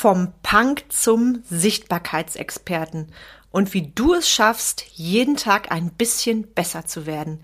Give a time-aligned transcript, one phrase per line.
[0.00, 3.12] Vom Punk zum Sichtbarkeitsexperten
[3.50, 7.40] und wie du es schaffst, jeden Tag ein bisschen besser zu werden.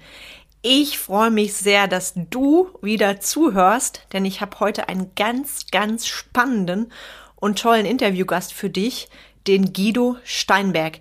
[0.63, 6.07] Ich freue mich sehr, dass du wieder zuhörst, denn ich habe heute einen ganz, ganz
[6.07, 6.91] spannenden
[7.35, 9.11] und tollen Interviewgast für dich,
[9.47, 11.01] den Guido Steinberg.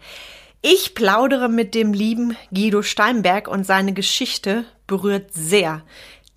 [0.61, 5.83] Ich plaudere mit dem lieben Guido Steinberg und seine Geschichte berührt sehr.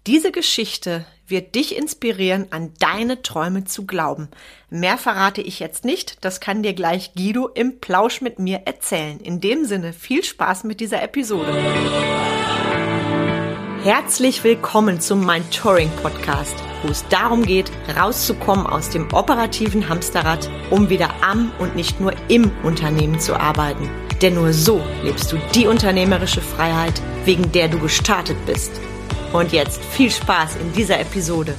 [0.07, 4.29] Diese Geschichte wird dich inspirieren, an deine Träume zu glauben.
[4.71, 9.21] Mehr verrate ich jetzt nicht, das kann dir gleich Guido im Plausch mit mir erzählen.
[9.21, 11.53] In dem Sinne, viel Spaß mit dieser Episode.
[13.85, 20.51] Herzlich willkommen zum Mind Touring Podcast, wo es darum geht, rauszukommen aus dem operativen Hamsterrad,
[20.71, 23.89] um wieder am und nicht nur im Unternehmen zu arbeiten.
[24.21, 28.73] Denn nur so lebst du die unternehmerische Freiheit, wegen der du gestartet bist.
[29.33, 31.55] Und jetzt viel Spaß in dieser Episode.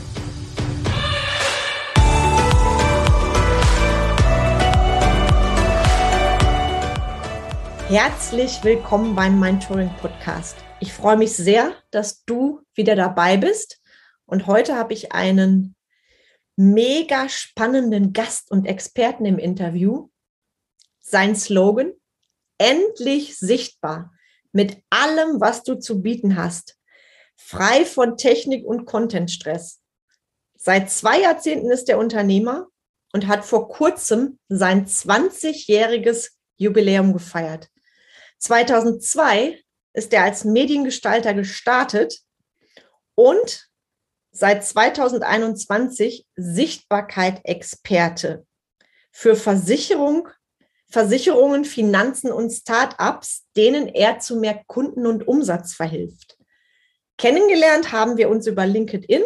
[7.88, 10.58] Herzlich willkommen beim Mentoring Podcast.
[10.80, 13.80] Ich freue mich sehr, dass du wieder dabei bist.
[14.26, 15.76] Und heute habe ich einen
[16.56, 20.10] mega spannenden Gast und Experten im Interview.
[21.00, 21.94] Sein Slogan,
[22.58, 24.12] endlich sichtbar
[24.52, 26.79] mit allem, was du zu bieten hast
[27.42, 29.80] frei von Technik und Contentstress.
[30.56, 32.68] Seit zwei Jahrzehnten ist er Unternehmer
[33.14, 37.70] und hat vor kurzem sein 20-jähriges Jubiläum gefeiert.
[38.40, 42.20] 2002 ist er als Mediengestalter gestartet
[43.16, 43.70] und
[44.32, 48.46] seit 2021 Sichtbarkeit-Experte
[49.12, 50.28] für Versicherung,
[50.88, 56.39] Versicherungen, Finanzen und Start-ups, denen er zu mehr Kunden und Umsatz verhilft.
[57.20, 59.22] Kennengelernt haben wir uns über LinkedIn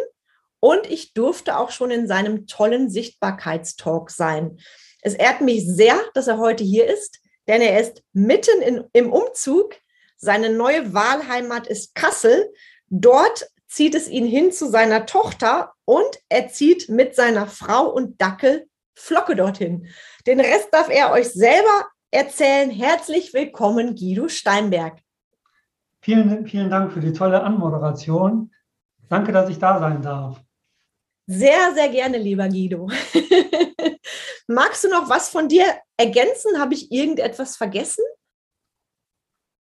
[0.58, 4.58] und ich durfte auch schon in seinem tollen Sichtbarkeitstalk sein.
[5.00, 9.12] Es ehrt mich sehr, dass er heute hier ist, denn er ist mitten in, im
[9.12, 9.76] Umzug.
[10.16, 12.52] Seine neue Wahlheimat ist Kassel.
[12.88, 18.20] Dort zieht es ihn hin zu seiner Tochter und er zieht mit seiner Frau und
[18.20, 18.66] Dackel
[18.96, 19.86] Flocke dorthin.
[20.26, 22.70] Den Rest darf er euch selber erzählen.
[22.70, 25.03] Herzlich willkommen, Guido Steinberg.
[26.04, 28.52] Vielen, vielen Dank für die tolle Anmoderation.
[29.08, 30.38] Danke, dass ich da sein darf.
[31.26, 32.90] Sehr, sehr gerne, lieber Guido.
[34.46, 35.64] Magst du noch was von dir
[35.96, 36.60] ergänzen?
[36.60, 38.04] Habe ich irgendetwas vergessen?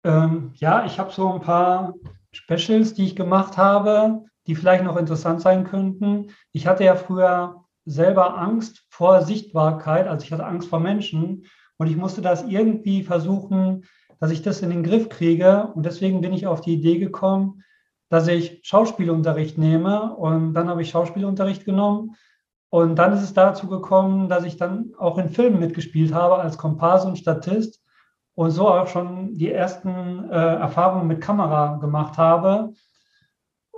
[0.04, 1.94] Ähm, ja, ich habe so ein paar
[2.34, 6.34] Specials, die ich gemacht habe, die vielleicht noch interessant sein könnten.
[6.52, 11.46] Ich hatte ja früher selber Angst vor Sichtbarkeit, also ich hatte Angst vor Menschen
[11.78, 13.86] und ich musste das irgendwie versuchen,
[14.24, 15.68] dass ich das in den Griff kriege.
[15.76, 17.62] Und deswegen bin ich auf die Idee gekommen,
[18.08, 20.16] dass ich Schauspielunterricht nehme.
[20.16, 22.16] Und dann habe ich Schauspielunterricht genommen.
[22.70, 26.58] Und dann ist es dazu gekommen, dass ich dann auch in Filmen mitgespielt habe als
[26.58, 27.84] Komparse und Statist
[28.34, 32.72] und so auch schon die ersten äh, Erfahrungen mit Kamera gemacht habe.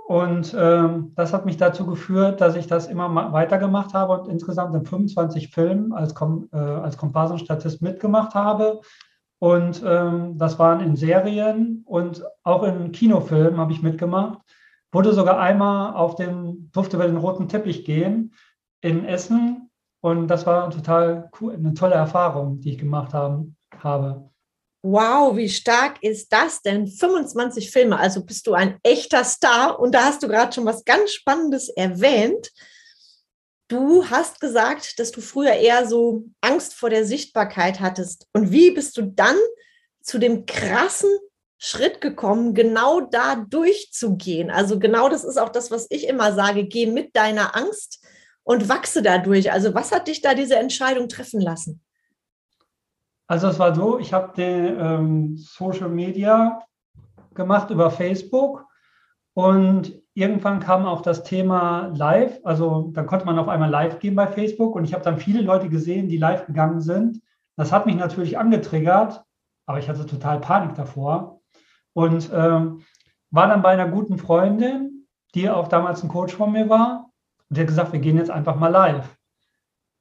[0.06, 4.76] Und äh, das hat mich dazu geführt, dass ich das immer weitergemacht habe und insgesamt
[4.76, 8.80] in 25 Filmen als, Kom äh, als Komparse und Statist mitgemacht habe.
[9.38, 14.38] Und ähm, das waren in Serien und auch in Kinofilmen habe ich mitgemacht.
[14.92, 18.34] Wurde sogar einmal auf den, durfte über den roten Teppich gehen
[18.80, 19.70] in Essen.
[20.00, 24.30] Und das war total cool, eine tolle Erfahrung, die ich gemacht haben, habe.
[24.82, 26.86] Wow, wie stark ist das denn?
[26.86, 29.80] 25 Filme, also bist du ein echter Star.
[29.80, 32.52] Und da hast du gerade schon was ganz Spannendes erwähnt.
[33.68, 38.28] Du hast gesagt, dass du früher eher so Angst vor der Sichtbarkeit hattest.
[38.32, 39.36] Und wie bist du dann
[40.00, 41.10] zu dem krassen
[41.58, 44.50] Schritt gekommen, genau da durchzugehen?
[44.50, 48.04] Also genau das ist auch das, was ich immer sage, geh mit deiner Angst
[48.44, 49.50] und wachse dadurch.
[49.50, 51.82] Also was hat dich da diese Entscheidung treffen lassen?
[53.26, 56.62] Also es war so, ich habe ähm, Social Media
[57.34, 58.64] gemacht über Facebook
[59.36, 62.40] und irgendwann kam auch das Thema Live.
[62.42, 65.42] Also dann konnte man auf einmal live gehen bei Facebook und ich habe dann viele
[65.42, 67.20] Leute gesehen, die live gegangen sind.
[67.56, 69.22] Das hat mich natürlich angetriggert,
[69.66, 71.42] aber ich hatte total Panik davor.
[71.92, 72.82] Und ähm,
[73.30, 77.10] war dann bei einer guten Freundin, die auch damals ein Coach von mir war.
[77.50, 79.18] Und die hat gesagt, wir gehen jetzt einfach mal live.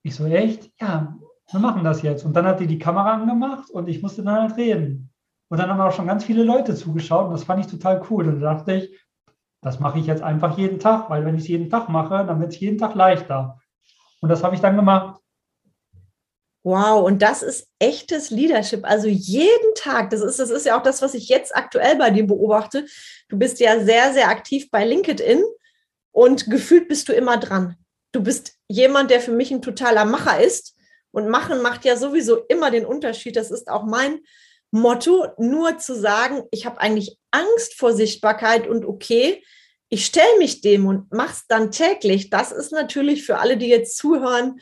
[0.01, 0.71] Ich so, echt?
[0.79, 1.17] Ja,
[1.51, 2.23] wir machen das jetzt.
[2.23, 5.11] Und dann hat die die Kamera angemacht und ich musste dann halt reden.
[5.49, 8.29] Und dann haben auch schon ganz viele Leute zugeschaut und das fand ich total cool.
[8.29, 9.04] Und da dachte ich,
[9.65, 12.39] das mache ich jetzt einfach jeden Tag, weil wenn ich es jeden Tag mache, dann
[12.39, 13.59] wird es jeden Tag leichter.
[14.21, 15.19] Und das habe ich dann gemacht.
[16.63, 18.85] Wow, und das ist echtes Leadership.
[18.85, 22.11] Also jeden Tag, das ist, das ist ja auch das, was ich jetzt aktuell bei
[22.11, 22.85] dir beobachte.
[23.27, 25.43] Du bist ja sehr, sehr aktiv bei LinkedIn
[26.11, 27.75] und gefühlt bist du immer dran.
[28.11, 30.75] Du bist jemand, der für mich ein totaler Macher ist.
[31.09, 33.35] Und machen macht ja sowieso immer den Unterschied.
[33.35, 34.19] Das ist auch mein
[34.69, 39.41] Motto, nur zu sagen, ich habe eigentlich Angst vor Sichtbarkeit und okay,
[39.89, 42.29] ich stelle mich dem und mache es dann täglich.
[42.29, 44.59] Das ist natürlich für alle, die jetzt zuhören,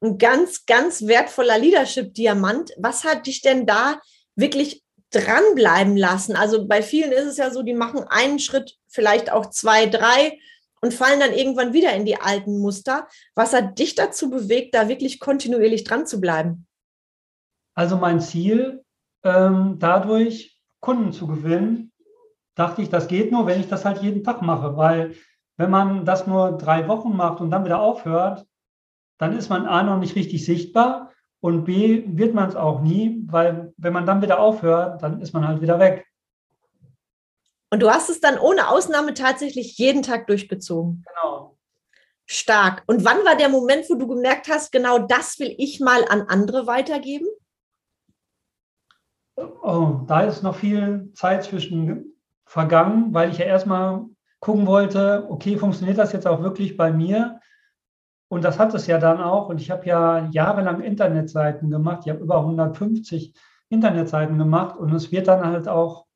[0.00, 2.72] ein ganz, ganz wertvoller Leadership-Diamant.
[2.76, 4.00] Was hat dich denn da
[4.34, 6.36] wirklich dranbleiben lassen?
[6.36, 10.38] Also bei vielen ist es ja so, die machen einen Schritt, vielleicht auch zwei, drei
[10.82, 13.08] und fallen dann irgendwann wieder in die alten Muster.
[13.34, 16.66] Was hat dich dazu bewegt, da wirklich kontinuierlich dran zu bleiben?
[17.74, 18.84] Also mein Ziel,
[19.24, 21.92] ähm, dadurch Kunden zu gewinnen,
[22.56, 25.14] dachte ich, das geht nur, wenn ich das halt jeden Tag mache, weil
[25.56, 28.44] wenn man das nur drei Wochen macht und dann wieder aufhört,
[29.18, 33.22] dann ist man A noch nicht richtig sichtbar und B wird man es auch nie,
[33.26, 36.06] weil wenn man dann wieder aufhört, dann ist man halt wieder weg.
[37.70, 41.04] Und du hast es dann ohne Ausnahme tatsächlich jeden Tag durchgezogen.
[41.06, 41.56] Genau.
[42.26, 42.82] Stark.
[42.86, 46.22] Und wann war der Moment, wo du gemerkt hast, genau das will ich mal an
[46.22, 47.26] andere weitergeben?
[49.36, 52.15] Oh, da ist noch viel Zeit zwischen
[52.46, 54.06] vergangen, weil ich ja erstmal
[54.40, 57.40] gucken wollte, okay, funktioniert das jetzt auch wirklich bei mir?
[58.28, 59.48] Und das hat es ja dann auch.
[59.48, 62.02] Und ich habe ja jahrelang Internetseiten gemacht.
[62.04, 63.34] Ich habe über 150
[63.68, 64.76] Internetseiten gemacht.
[64.76, 66.06] Und es wird dann halt auch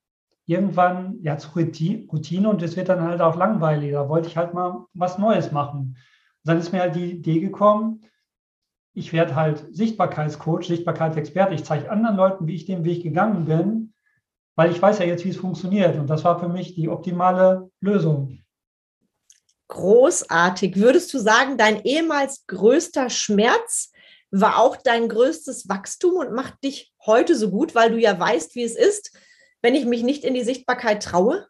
[0.46, 3.92] irgendwann ja zur Routine und es wird dann halt auch langweilig.
[3.92, 5.78] Da wollte ich halt mal was Neues machen.
[5.78, 5.96] Und
[6.44, 8.02] dann ist mir halt die Idee gekommen,
[8.92, 11.54] ich werde halt Sichtbarkeitscoach, Sichtbarkeitsexperte.
[11.54, 13.79] Ich zeige anderen Leuten, wie ich den Weg gegangen bin,
[14.60, 15.96] weil ich weiß ja jetzt, wie es funktioniert.
[15.96, 18.44] Und das war für mich die optimale Lösung.
[19.68, 20.76] Großartig.
[20.76, 23.90] Würdest du sagen, dein ehemals größter Schmerz
[24.30, 28.54] war auch dein größtes Wachstum und macht dich heute so gut, weil du ja weißt,
[28.54, 29.16] wie es ist,
[29.62, 31.46] wenn ich mich nicht in die Sichtbarkeit traue?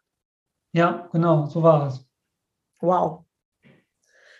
[0.71, 2.05] Ja, genau, so war es.
[2.79, 3.25] Wow.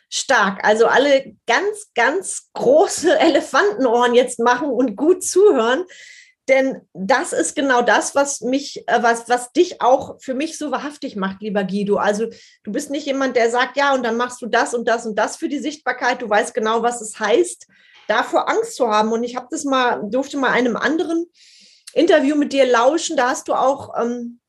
[0.10, 0.64] Stark.
[0.64, 5.84] Also alle ganz, ganz große Elefantenohren jetzt machen und gut zuhören.
[6.50, 10.72] Denn das ist genau das, was mich, äh, was, was dich auch für mich so
[10.72, 11.98] wahrhaftig macht, lieber Guido.
[11.98, 12.28] Also
[12.64, 15.18] du bist nicht jemand, der sagt, ja, und dann machst du das und das und
[15.18, 16.22] das für die Sichtbarkeit.
[16.22, 17.68] Du weißt genau, was es heißt,
[18.08, 19.12] davor Angst zu haben.
[19.12, 21.26] Und ich habe das mal, durfte mal einem anderen
[21.94, 23.18] Interview mit dir lauschen.
[23.18, 24.40] Da hast du auch ähm,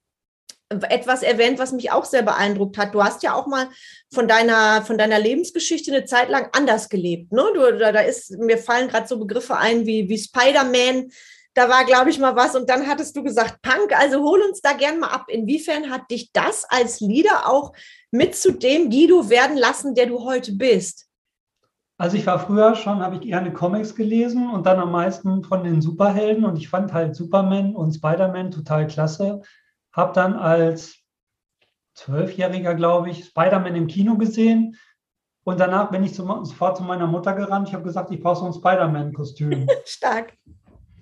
[0.89, 2.95] etwas erwähnt, was mich auch sehr beeindruckt hat.
[2.95, 3.69] Du hast ja auch mal
[4.13, 7.33] von deiner, von deiner Lebensgeschichte eine Zeit lang anders gelebt.
[7.33, 7.45] Ne?
[7.55, 11.11] Du, da, da ist, mir fallen gerade so Begriffe ein wie, wie Spider-Man.
[11.55, 12.55] Da war, glaube ich, mal was.
[12.55, 15.27] Und dann hattest du gesagt, Punk, also hol uns da gern mal ab.
[15.29, 17.73] Inwiefern hat dich das als Leader auch
[18.11, 21.09] mit zu dem Guido werden lassen, der du heute bist?
[21.99, 25.63] Also ich war früher schon, habe ich gerne Comics gelesen und dann am meisten von
[25.63, 29.43] den Superhelden und ich fand halt Superman und Spider-Man total klasse.
[29.93, 30.99] Habe dann als
[31.95, 34.77] Zwölfjähriger, glaube ich, Spider-Man im Kino gesehen
[35.45, 37.69] und danach bin ich sofort zu meiner Mutter gerannt.
[37.69, 39.67] Ich habe gesagt, ich brauche so ein Spider-Man-Kostüm.
[39.85, 40.33] Stark.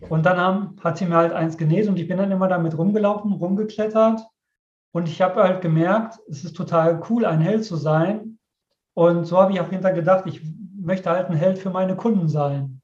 [0.09, 2.77] Und dann haben, hat sie mir halt eins genäht und ich bin dann immer damit
[2.77, 4.27] rumgelaufen, rumgeklettert.
[4.93, 8.39] Und ich habe halt gemerkt, es ist total cool, ein Held zu sein.
[8.95, 10.43] Und so habe ich auch hinter gedacht, ich
[10.81, 12.81] möchte halt ein Held für meine Kunden sein.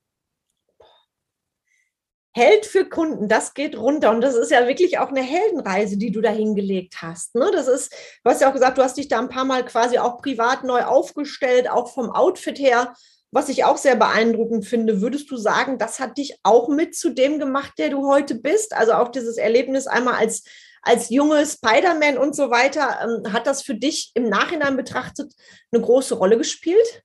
[2.33, 4.11] Held für Kunden, das geht runter.
[4.11, 7.35] Und das ist ja wirklich auch eine Heldenreise, die du da hingelegt hast.
[7.35, 7.51] Ne?
[7.51, 7.93] Das ist,
[8.23, 10.63] du hast ja auch gesagt, du hast dich da ein paar Mal quasi auch privat
[10.63, 12.93] neu aufgestellt, auch vom Outfit her,
[13.37, 15.03] was ich auch sehr beeindruckend finde.
[15.03, 18.75] Würdest du sagen, das hat dich auch mit zu dem gemacht, der du heute bist?
[18.75, 20.43] Also auch dieses Erlebnis einmal als,
[20.81, 22.99] als junge Spider-Man und so weiter.
[23.03, 25.35] Ähm, hat das für dich im Nachhinein betrachtet
[25.71, 27.05] eine große Rolle gespielt?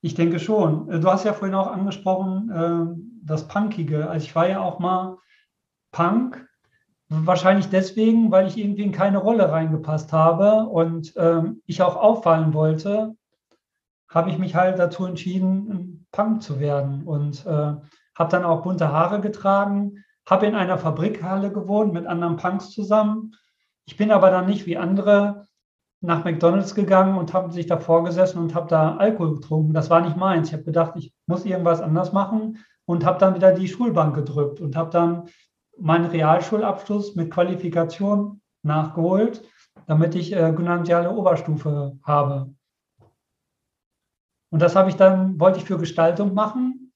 [0.00, 0.90] Ich denke schon.
[0.90, 4.10] Äh, du hast ja vorhin auch angesprochen, äh, das Punkige.
[4.10, 5.18] Also ich war ja auch mal
[5.92, 6.44] Punk,
[7.08, 12.54] wahrscheinlich deswegen, weil ich irgendwie in keine Rolle reingepasst habe und ähm, ich auch auffallen
[12.54, 13.14] wollte,
[14.08, 17.50] habe ich mich halt dazu entschieden, Punk zu werden und äh,
[18.18, 23.34] habe dann auch bunte Haare getragen, habe in einer Fabrikhalle gewohnt mit anderen Punks zusammen.
[23.86, 25.46] Ich bin aber dann nicht wie andere
[26.00, 29.72] nach McDonald's gegangen und habe sich davor gesessen und habe da Alkohol getrunken.
[29.72, 30.48] Das war nicht meins.
[30.48, 34.60] Ich habe gedacht, ich muss irgendwas anders machen und habe dann wieder die Schulbank gedrückt
[34.60, 35.28] und habe dann
[35.78, 39.42] meinen Realschulabschluss mit Qualifikation nachgeholt,
[39.86, 42.54] damit ich äh, gymnasiale Oberstufe habe.
[44.50, 46.92] Und das habe ich dann, wollte ich für Gestaltung machen.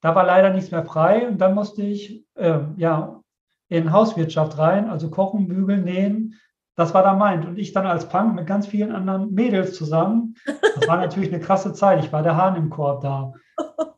[0.00, 3.20] Da war leider nichts mehr frei und dann musste ich äh, ja,
[3.68, 6.38] in Hauswirtschaft rein, also kochen, bügeln, nähen,
[6.76, 7.46] das war da meint.
[7.46, 10.34] Und ich dann als Punk mit ganz vielen anderen Mädels zusammen.
[10.44, 12.04] Das war natürlich eine krasse Zeit.
[12.04, 13.32] Ich war der Hahn im Korb da.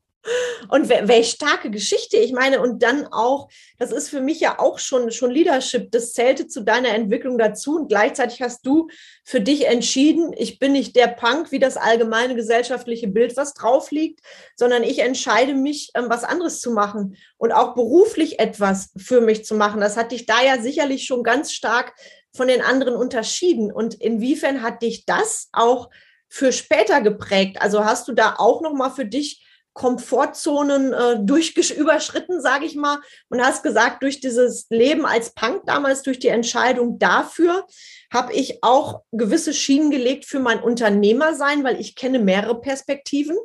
[0.68, 2.16] Und welche starke Geschichte.
[2.16, 5.90] Ich meine, und dann auch, das ist für mich ja auch schon, schon Leadership.
[5.90, 7.76] Das zählte zu deiner Entwicklung dazu.
[7.76, 8.88] Und gleichzeitig hast du
[9.24, 13.90] für dich entschieden, ich bin nicht der Punk, wie das allgemeine gesellschaftliche Bild, was drauf
[13.90, 14.20] liegt,
[14.56, 19.44] sondern ich entscheide mich, ähm, was anderes zu machen und auch beruflich etwas für mich
[19.44, 19.80] zu machen.
[19.80, 21.94] Das hat dich da ja sicherlich schon ganz stark
[22.34, 23.72] von den anderen unterschieden.
[23.72, 25.88] Und inwiefern hat dich das auch
[26.28, 27.60] für später geprägt?
[27.60, 29.45] Also hast du da auch noch mal für dich
[29.76, 35.66] Komfortzonen äh, durch, überschritten, sage ich mal, und hast gesagt, durch dieses Leben als Punk
[35.66, 37.66] damals, durch die Entscheidung dafür,
[38.10, 43.36] habe ich auch gewisse Schienen gelegt für mein Unternehmersein, weil ich kenne mehrere Perspektiven.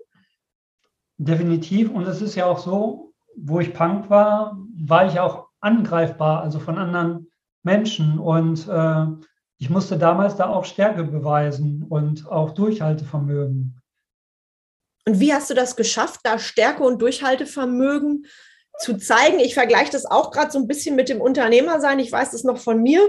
[1.18, 1.92] Definitiv.
[1.92, 6.60] Und es ist ja auch so, wo ich Punk war, war ich auch angreifbar, also
[6.60, 7.30] von anderen
[7.62, 8.20] Menschen.
[8.20, 9.06] Und äh,
[9.58, 13.81] ich musste damals da auch Stärke beweisen und auch Durchhaltevermögen.
[15.06, 18.28] Und wie hast du das geschafft, da Stärke und Durchhaltevermögen
[18.80, 19.40] zu zeigen?
[19.40, 22.00] Ich vergleiche das auch gerade so ein bisschen mit dem Unternehmersein.
[22.00, 23.08] Ich weiß das noch von mir.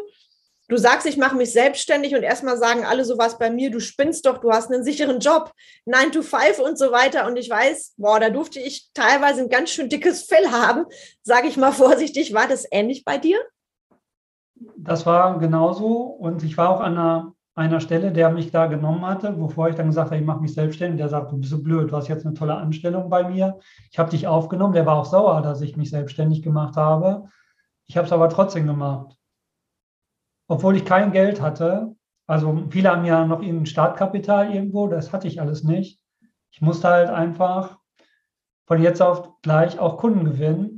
[0.69, 4.25] Du sagst, ich mache mich selbstständig und erstmal sagen alle sowas bei mir, du spinnst
[4.25, 5.53] doch, du hast einen sicheren Job,
[5.85, 7.27] 9 to 5 und so weiter.
[7.27, 10.87] Und ich weiß, boah, da durfte ich teilweise ein ganz schön dickes Fell haben,
[11.23, 12.33] sage ich mal vorsichtig.
[12.33, 13.39] War das ähnlich bei dir?
[14.77, 19.05] das war genauso und ich war auch an einer, einer Stelle, der mich da genommen
[19.05, 20.99] hatte, bevor ich dann gesagt habe, ich mache mich selbstständig.
[20.99, 23.59] Der sagt, du bist so blöd, du hast jetzt eine tolle Anstellung bei mir.
[23.91, 24.73] Ich habe dich aufgenommen.
[24.73, 27.29] Der war auch sauer, dass ich mich selbstständig gemacht habe.
[27.87, 29.17] Ich habe es aber trotzdem gemacht.
[30.49, 31.95] Obwohl ich kein Geld hatte.
[32.27, 36.01] Also viele haben ja noch ein Startkapital irgendwo, das hatte ich alles nicht.
[36.51, 37.79] Ich musste halt einfach
[38.67, 40.72] von jetzt auf gleich auch Kunden gewinnen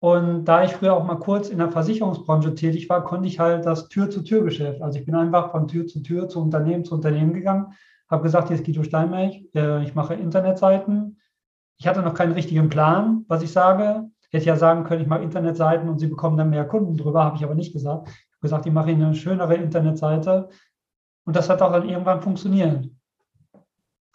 [0.00, 3.66] und da ich früher auch mal kurz in der Versicherungsbranche tätig war, konnte ich halt
[3.66, 4.80] das Tür-zu-Tür-Geschäft.
[4.80, 7.74] Also ich bin einfach von Tür zu Tür, zu Unternehmen zu Unternehmen gegangen,
[8.08, 11.20] habe gesagt, hier ist Guido Steinmech, äh, ich mache Internetseiten.
[11.76, 14.10] Ich hatte noch keinen richtigen Plan, was ich sage.
[14.30, 17.36] Hätte ja sagen können, ich mache Internetseiten und Sie bekommen dann mehr Kunden drüber, habe
[17.36, 18.08] ich aber nicht gesagt.
[18.08, 20.48] Ich habe gesagt, ich mache Ihnen eine schönere Internetseite.
[21.24, 22.88] Und das hat auch dann irgendwann funktioniert.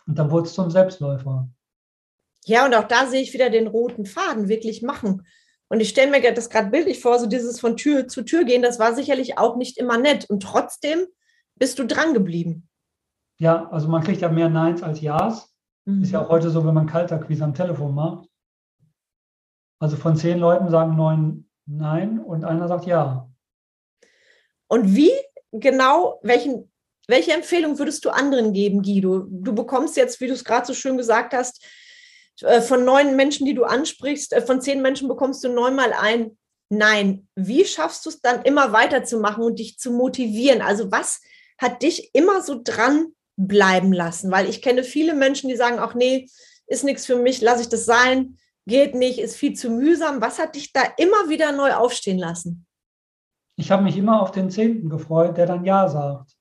[0.07, 1.47] Und dann wurde es zum Selbstläufer.
[2.45, 5.23] Ja, und auch da sehe ich wieder den roten Faden, wirklich machen.
[5.67, 8.61] Und ich stelle mir das gerade bildlich vor, so dieses von Tür zu Tür gehen,
[8.61, 10.29] das war sicherlich auch nicht immer nett.
[10.29, 11.07] Und trotzdem
[11.55, 12.67] bist du dran geblieben.
[13.39, 15.53] Ja, also man kriegt ja mehr Neins als Ja's.
[15.85, 16.03] Mhm.
[16.03, 18.29] Ist ja auch heute so, wenn man Kalterquise am Telefon macht.
[19.79, 23.29] Also von zehn Leuten sagen neun Nein und einer sagt Ja.
[24.67, 25.11] Und wie
[25.51, 26.71] genau, welchen,
[27.07, 29.25] welche Empfehlung würdest du anderen geben, Guido?
[29.29, 31.63] Du bekommst jetzt, wie du es gerade so schön gesagt hast,
[32.61, 36.37] von neun Menschen, die du ansprichst, äh, von zehn Menschen bekommst du neunmal ein
[36.69, 37.27] Nein.
[37.35, 40.61] Wie schaffst du es dann immer weiterzumachen und dich zu motivieren?
[40.61, 41.21] Also was
[41.57, 44.31] hat dich immer so dran bleiben lassen?
[44.31, 46.27] Weil ich kenne viele Menschen, die sagen, auch nee,
[46.67, 50.21] ist nichts für mich, lasse ich das sein, geht nicht, ist viel zu mühsam.
[50.21, 52.65] Was hat dich da immer wieder neu aufstehen lassen?
[53.57, 56.31] Ich habe mich immer auf den Zehnten gefreut, der dann Ja sagt.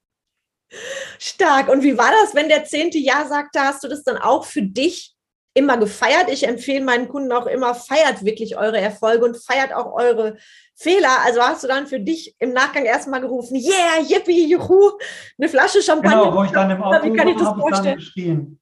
[1.18, 1.68] Stark.
[1.68, 3.60] Und wie war das, wenn der Zehnte Ja sagte?
[3.60, 5.13] Hast du das dann auch für dich
[5.54, 6.28] immer gefeiert.
[6.28, 10.36] Ich empfehle meinen Kunden auch immer, feiert wirklich eure Erfolge und feiert auch eure
[10.74, 11.20] Fehler.
[11.24, 14.92] Also hast du dann für dich im Nachgang erstmal gerufen, yeah, yippie, juhu,
[15.38, 16.24] eine Flasche Champagner.
[16.24, 17.98] Genau, wo ich dann im Auto Wie kann ich das vorstellen?
[17.98, 18.60] Ich geschrien.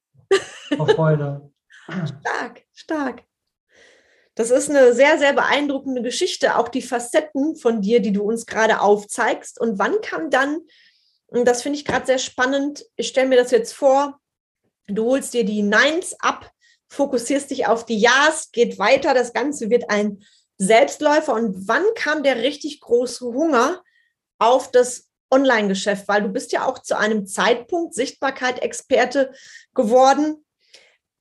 [0.77, 1.51] Vor Freude.
[1.89, 3.23] stark, stark.
[4.35, 6.57] Das ist eine sehr, sehr beeindruckende Geschichte.
[6.57, 9.59] Auch die Facetten von dir, die du uns gerade aufzeigst.
[9.59, 10.59] Und wann kam dann,
[11.27, 14.19] und das finde ich gerade sehr spannend, ich stelle mir das jetzt vor,
[14.87, 16.51] du holst dir die Nines ab,
[16.93, 20.23] fokussierst dich auf die Ja's, geht weiter, das Ganze wird ein
[20.57, 21.33] Selbstläufer.
[21.33, 23.81] Und wann kam der richtig große Hunger
[24.39, 26.07] auf das Online-Geschäft?
[26.07, 29.31] Weil du bist ja auch zu einem Zeitpunkt Sichtbarkeit-Experte
[29.73, 30.45] geworden,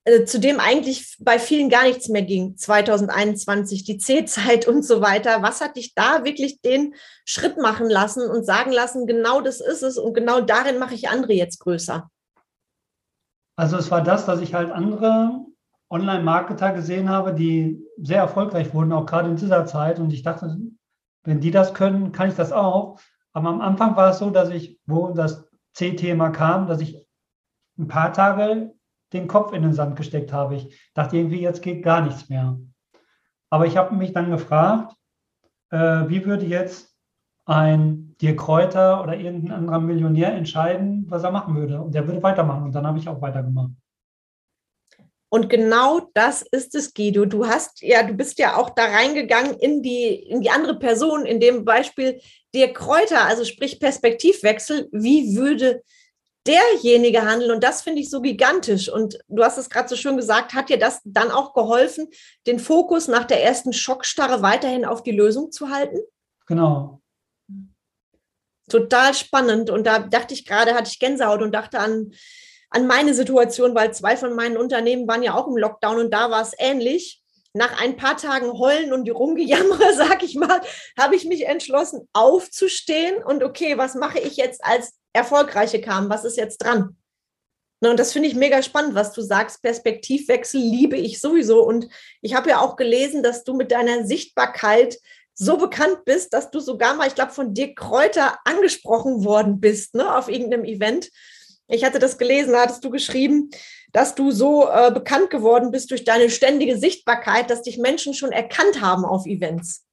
[0.05, 2.57] äh, zu dem eigentlich bei vielen gar nichts mehr ging.
[2.59, 5.43] 2021, die C-Zeit und so weiter.
[5.43, 9.83] Was hat dich da wirklich den Schritt machen lassen und sagen lassen, genau das ist
[9.83, 12.11] es und genau darin mache ich andere jetzt größer?
[13.57, 15.47] Also es war das, dass ich halt andere
[15.93, 20.01] Online-Marketer gesehen habe, die sehr erfolgreich wurden, auch gerade in dieser Zeit.
[20.01, 20.59] Und ich dachte,
[21.25, 22.99] wenn die das können, kann ich das auch.
[23.33, 27.07] Aber am Anfang war es so, dass ich, wo das C-Thema kam, dass ich
[27.79, 28.75] ein paar Tage
[29.13, 30.57] den Kopf in den Sand gesteckt habe.
[30.57, 32.59] Ich dachte irgendwie, jetzt geht gar nichts mehr.
[33.51, 34.95] Aber ich habe mich dann gefragt,
[35.71, 36.97] äh, wie würde jetzt
[37.45, 41.83] ein Dirk Kräuter oder irgendein anderer Millionär entscheiden, was er machen würde.
[41.83, 42.63] Und der würde weitermachen.
[42.63, 43.73] Und dann habe ich auch weitergemacht.
[45.33, 47.25] Und genau das ist es, Guido.
[47.25, 51.25] Du hast ja, du bist ja auch da reingegangen in die, in die andere Person,
[51.25, 52.21] in dem Beispiel
[52.55, 54.91] dir Kräuter, also sprich Perspektivwechsel.
[54.93, 55.83] Wie würde
[56.47, 57.51] derjenige handeln.
[57.51, 58.91] Und das finde ich so gigantisch.
[58.91, 62.09] Und du hast es gerade so schön gesagt, hat dir das dann auch geholfen,
[62.47, 66.01] den Fokus nach der ersten Schockstarre weiterhin auf die Lösung zu halten?
[66.47, 67.01] Genau.
[68.69, 69.71] Total spannend.
[69.71, 72.13] Und da dachte ich gerade, hatte ich Gänsehaut und dachte an,
[72.73, 76.31] an meine Situation, weil zwei von meinen Unternehmen waren ja auch im Lockdown und da
[76.31, 77.23] war es ähnlich.
[77.55, 80.61] Nach ein paar Tagen Heulen und Rumgejammer, sag ich mal,
[80.99, 86.09] habe ich mich entschlossen, aufzustehen und okay, was mache ich jetzt als Erfolgreiche kam?
[86.09, 86.97] Was ist jetzt dran?
[87.91, 89.61] und das finde ich mega spannend, was du sagst.
[89.61, 91.65] Perspektivwechsel liebe ich sowieso.
[91.65, 91.89] Und
[92.21, 94.99] ich habe ja auch gelesen, dass du mit deiner Sichtbarkeit
[95.35, 99.95] so bekannt bist, dass du sogar mal, ich glaube, von Dirk Kräuter angesprochen worden bist,
[99.95, 101.11] ne, auf irgendeinem Event.
[101.73, 103.49] Ich hatte das gelesen, da hattest du geschrieben,
[103.93, 108.31] dass du so äh, bekannt geworden bist durch deine ständige Sichtbarkeit, dass dich Menschen schon
[108.31, 109.87] erkannt haben auf Events.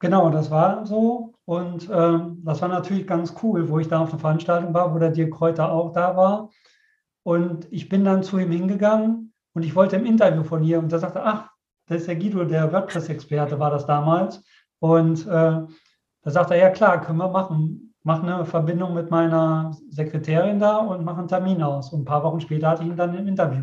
[0.00, 1.34] Genau, das war so.
[1.44, 4.98] Und ähm, das war natürlich ganz cool, wo ich da auf der Veranstaltung war, wo
[4.98, 6.50] der Dirk Kräuter auch da war.
[7.22, 10.90] Und ich bin dann zu ihm hingegangen und ich wollte im Interview von ihr und
[10.90, 11.48] da sagte, ach,
[11.86, 14.42] das ist der Guido, der WordPress-Experte war das damals.
[14.80, 15.68] Und äh, da
[16.24, 17.87] sagt er, ja klar, können wir machen.
[18.08, 21.92] Mach eine Verbindung mit meiner Sekretärin da und mach einen Termin aus.
[21.92, 23.62] Und ein paar Wochen später hatte ich ihn dann im Interview.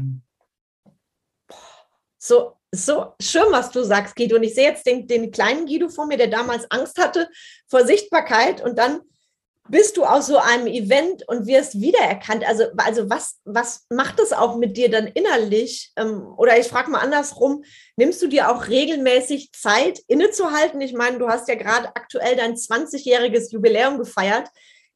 [2.20, 4.36] So, so schön, was du sagst, Guido.
[4.36, 7.28] Und ich sehe jetzt den, den kleinen Guido vor mir, der damals Angst hatte
[7.68, 9.02] vor Sichtbarkeit und dann
[9.68, 12.48] bist du aus so einem Event und wirst wiedererkannt?
[12.48, 15.92] Also, also was, was macht das auch mit dir dann innerlich?
[15.96, 17.64] Ähm, oder ich frage mal andersrum,
[17.96, 20.82] nimmst du dir auch regelmäßig Zeit innezuhalten?
[20.82, 24.50] Ich meine, du hast ja gerade aktuell dein 20-jähriges Jubiläum gefeiert.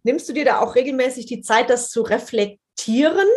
[0.04, 3.28] Nimmst du dir da auch regelmäßig die Zeit, das zu reflektieren,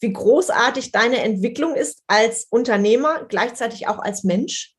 [0.00, 4.74] wie großartig deine Entwicklung ist als Unternehmer, gleichzeitig auch als Mensch?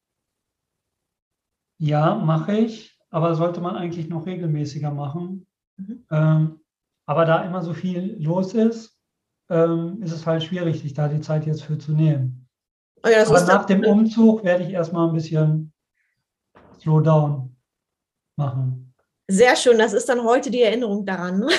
[1.80, 5.48] Ja, mache ich, aber sollte man eigentlich noch regelmäßiger machen
[5.88, 6.06] Mhm.
[6.12, 6.60] Ähm,
[7.06, 8.98] aber da immer so viel los ist,
[9.50, 12.48] ähm, ist es halt schwierig, sich da die Zeit jetzt für zu nehmen.
[13.06, 15.74] Oh ja, aber nach dem Umzug werde ich erstmal ein bisschen
[16.80, 17.56] Slowdown
[18.38, 18.94] machen.
[19.28, 21.48] Sehr schön, das ist dann heute die Erinnerung daran.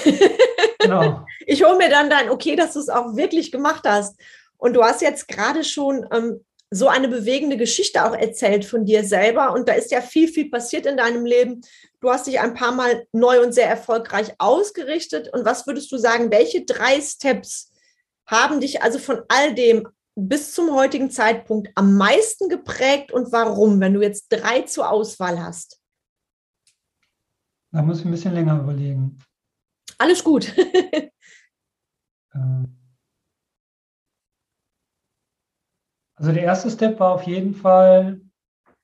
[0.84, 1.24] Genau.
[1.46, 4.20] Ich hole mir dann dein Okay, dass du es auch wirklich gemacht hast.
[4.56, 9.04] Und du hast jetzt gerade schon ähm, so eine bewegende Geschichte auch erzählt von dir
[9.04, 9.52] selber.
[9.52, 11.60] Und da ist ja viel, viel passiert in deinem Leben.
[12.00, 15.32] Du hast dich ein paar Mal neu und sehr erfolgreich ausgerichtet.
[15.32, 17.70] Und was würdest du sagen, welche drei Steps
[18.26, 19.86] haben dich also von all dem
[20.16, 25.42] bis zum heutigen Zeitpunkt am meisten geprägt und warum, wenn du jetzt drei zur Auswahl
[25.42, 25.80] hast?
[27.72, 29.18] Da muss ich ein bisschen länger überlegen.
[29.98, 30.52] Alles gut.
[32.34, 32.83] ähm.
[36.24, 38.18] Also der erste Step war auf jeden Fall,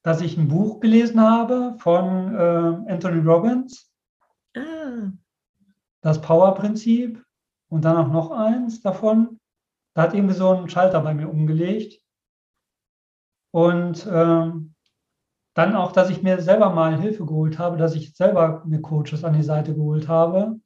[0.02, 3.90] dass ich ein Buch gelesen habe von äh, Anthony Robbins.
[4.54, 5.10] Ah.
[6.02, 7.24] Das Power-Prinzip
[7.70, 9.40] und dann auch noch eins davon.
[9.94, 12.02] Da hat irgendwie so ein Schalter bei mir umgelegt.
[13.52, 14.74] Und ähm,
[15.54, 19.24] dann auch, dass ich mir selber mal Hilfe geholt habe, dass ich selber mir Coaches
[19.24, 20.60] an die Seite geholt habe.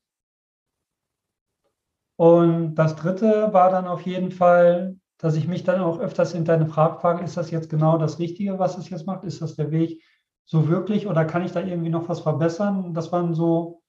[2.17, 6.67] Und das dritte war dann auf jeden Fall, dass ich mich dann auch öfters hinter
[6.67, 9.25] Frage frage, ist das jetzt genau das Richtige, was es jetzt macht?
[9.25, 10.03] Ist das der Weg
[10.45, 12.93] so wirklich oder kann ich da irgendwie noch was verbessern?
[12.93, 13.81] Das waren so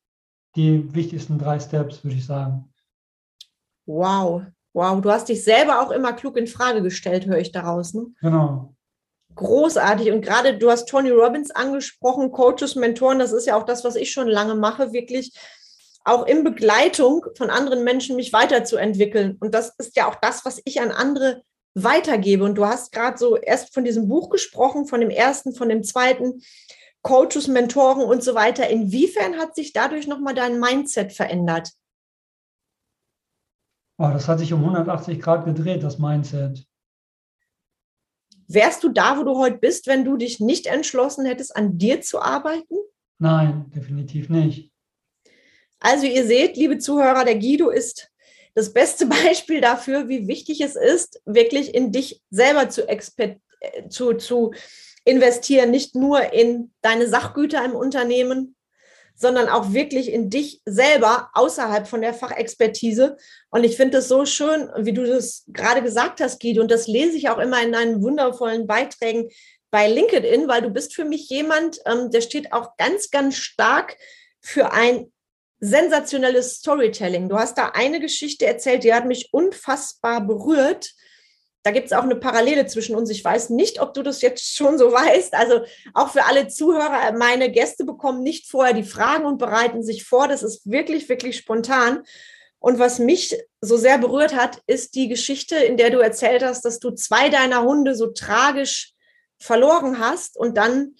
[0.55, 2.71] die wichtigsten drei Steps, würde ich sagen.
[3.85, 7.93] Wow, wow, du hast dich selber auch immer klug in Frage gestellt, höre ich daraus.
[7.93, 8.05] Ne?
[8.21, 8.73] Genau.
[9.35, 10.13] Großartig.
[10.13, 13.97] Und gerade du hast Tony Robbins angesprochen, Coaches, Mentoren, das ist ja auch das, was
[13.97, 15.37] ich schon lange mache, wirklich
[16.05, 19.37] auch in Begleitung von anderen Menschen mich weiterzuentwickeln.
[19.39, 21.41] Und das ist ja auch das, was ich an andere
[21.73, 22.43] weitergebe.
[22.43, 25.83] Und du hast gerade so erst von diesem Buch gesprochen, von dem ersten, von dem
[25.83, 26.41] zweiten,
[27.01, 28.69] Coaches, Mentoren und so weiter.
[28.69, 31.71] Inwiefern hat sich dadurch nochmal dein Mindset verändert?
[33.97, 36.65] Oh, das hat sich um 180 Grad gedreht, das Mindset.
[38.47, 42.01] Wärst du da, wo du heute bist, wenn du dich nicht entschlossen hättest, an dir
[42.01, 42.75] zu arbeiten?
[43.17, 44.71] Nein, definitiv nicht.
[45.85, 48.09] Also ihr seht, liebe Zuhörer, der Guido ist
[48.55, 53.35] das beste Beispiel dafür, wie wichtig es ist, wirklich in dich selber zu, äh,
[53.89, 54.51] zu, zu
[55.03, 58.55] investieren, nicht nur in deine Sachgüter im Unternehmen,
[59.13, 63.15] sondern auch wirklich in dich selber außerhalb von der Fachexpertise.
[63.51, 66.87] Und ich finde es so schön, wie du das gerade gesagt hast, Guido, und das
[66.87, 69.29] lese ich auch immer in deinen wundervollen Beiträgen
[69.69, 73.95] bei LinkedIn, weil du bist für mich jemand, ähm, der steht auch ganz, ganz stark
[74.41, 75.11] für ein
[75.59, 77.29] sensationelles Storytelling.
[77.29, 80.91] Du hast da eine Geschichte erzählt, die hat mich unfassbar berührt.
[81.63, 83.09] Da gibt es auch eine Parallele zwischen uns.
[83.09, 85.33] Ich weiß nicht, ob du das jetzt schon so weißt.
[85.33, 85.61] Also
[85.93, 90.27] auch für alle Zuhörer, meine Gäste bekommen nicht vorher die Fragen und bereiten sich vor.
[90.27, 92.03] Das ist wirklich, wirklich spontan.
[92.59, 96.65] Und was mich so sehr berührt hat, ist die Geschichte, in der du erzählt hast,
[96.65, 98.93] dass du zwei deiner Hunde so tragisch
[99.37, 100.95] verloren hast und dann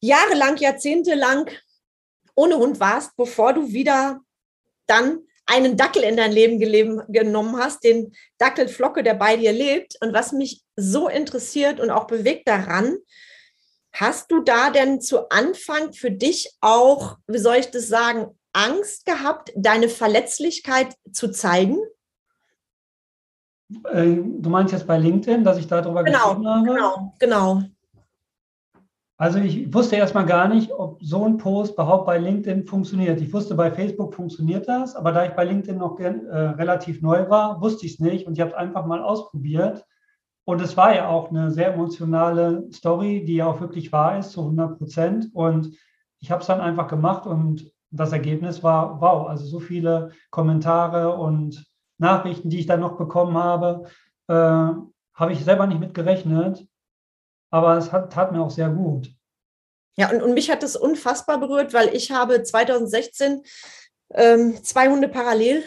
[0.00, 1.50] jahrelang, jahrzehntelang
[2.38, 4.20] ohne Hund warst, bevor du wieder
[4.86, 9.52] dann einen Dackel in dein Leben geleben, genommen hast, den Dackel Flocke, der bei dir
[9.52, 9.96] lebt.
[10.00, 12.98] Und was mich so interessiert und auch bewegt daran,
[13.92, 19.04] hast du da denn zu Anfang für dich auch, wie soll ich das sagen, Angst
[19.04, 21.78] gehabt, deine Verletzlichkeit zu zeigen?
[23.92, 26.66] Äh, du meinst jetzt bei LinkedIn, dass ich darüber genau, geschrieben habe?
[26.66, 27.62] Genau, genau.
[29.20, 33.20] Also ich wusste erstmal gar nicht, ob so ein Post überhaupt bei LinkedIn funktioniert.
[33.20, 37.28] Ich wusste, bei Facebook funktioniert das, aber da ich bei LinkedIn noch äh, relativ neu
[37.28, 39.84] war, wusste ich es nicht und ich habe es einfach mal ausprobiert.
[40.44, 44.30] Und es war ja auch eine sehr emotionale Story, die ja auch wirklich wahr ist,
[44.30, 45.28] zu 100 Prozent.
[45.34, 45.76] Und
[46.20, 49.26] ich habe es dann einfach gemacht und das Ergebnis war wow.
[49.26, 51.66] Also so viele Kommentare und
[51.98, 53.86] Nachrichten, die ich dann noch bekommen habe,
[54.28, 56.64] äh, habe ich selber nicht mit gerechnet.
[57.50, 59.10] Aber es hat, tat mir auch sehr gut.
[59.96, 63.42] Ja, und, und mich hat es unfassbar berührt, weil ich habe 2016
[64.14, 65.64] ähm, zwei Hunde parallel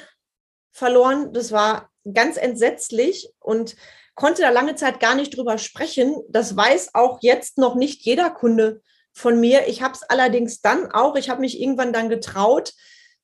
[0.72, 1.34] verloren.
[1.34, 3.76] Das war ganz entsetzlich und
[4.16, 6.16] konnte da lange Zeit gar nicht drüber sprechen.
[6.30, 8.82] Das weiß auch jetzt noch nicht jeder Kunde
[9.14, 9.68] von mir.
[9.68, 12.74] Ich habe es allerdings dann auch, ich habe mich irgendwann dann getraut,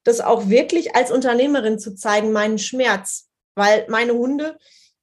[0.03, 4.57] das auch wirklich als Unternehmerin zu zeigen, meinen Schmerz, weil meine Hunde,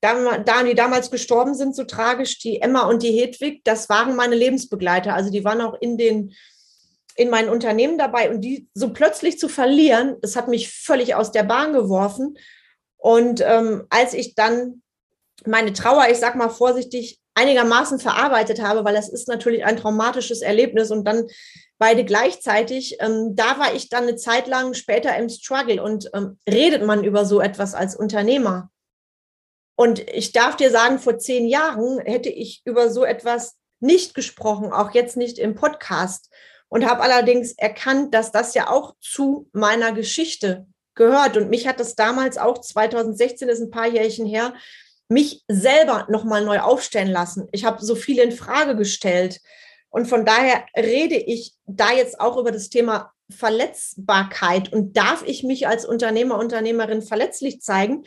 [0.05, 5.15] die damals gestorben sind, so tragisch, die Emma und die Hedwig, das waren meine Lebensbegleiter.
[5.15, 6.35] Also die waren auch in den
[7.17, 11.31] in meinen Unternehmen dabei und die so plötzlich zu verlieren, das hat mich völlig aus
[11.31, 12.37] der Bahn geworfen.
[12.97, 14.83] Und ähm, als ich dann
[15.47, 20.41] meine Trauer, ich sag mal vorsichtig, einigermaßen verarbeitet habe, weil das ist natürlich ein traumatisches
[20.41, 21.27] Erlebnis und dann
[21.79, 22.97] beide gleichzeitig.
[23.01, 27.05] Ähm, da war ich dann eine Zeit lang später im Struggle und ähm, redet man
[27.05, 28.71] über so etwas als Unternehmer.
[29.77, 34.73] Und ich darf dir sagen, vor zehn Jahren hätte ich über so etwas nicht gesprochen,
[34.73, 36.31] auch jetzt nicht im Podcast.
[36.69, 41.37] Und habe allerdings erkannt, dass das ja auch zu meiner Geschichte gehört.
[41.37, 44.55] Und mich hat das damals auch 2016, ist ein paar Jährchen her,
[45.09, 47.49] mich selber nochmal neu aufstellen lassen.
[47.53, 49.41] Ich habe so viel in Frage gestellt.
[49.91, 55.45] Und von daher rede ich da jetzt auch über das Thema Verletzbarkeit und darf ich
[55.45, 58.05] mich als Unternehmer, Unternehmerin verletzlich zeigen?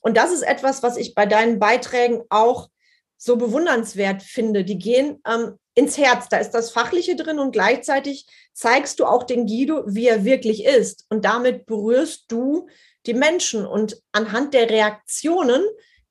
[0.00, 2.68] Und das ist etwas, was ich bei deinen Beiträgen auch
[3.16, 4.64] so bewundernswert finde.
[4.64, 6.28] Die gehen ähm, ins Herz.
[6.28, 10.64] Da ist das Fachliche drin und gleichzeitig zeigst du auch den Guido, wie er wirklich
[10.64, 11.04] ist.
[11.10, 12.68] Und damit berührst du
[13.06, 13.66] die Menschen.
[13.66, 15.62] Und anhand der Reaktionen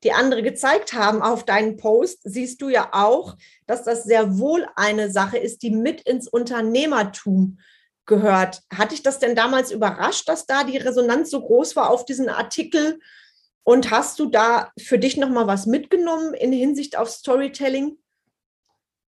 [0.02, 4.66] die andere gezeigt haben auf deinen Post, siehst du ja auch, dass das sehr wohl
[4.74, 7.58] eine Sache ist, die mit ins Unternehmertum
[8.06, 8.62] gehört.
[8.74, 12.28] Hatte ich das denn damals überrascht, dass da die Resonanz so groß war auf diesen
[12.28, 12.98] Artikel?
[13.64, 17.96] Und hast du da für dich nochmal was mitgenommen in Hinsicht auf Storytelling?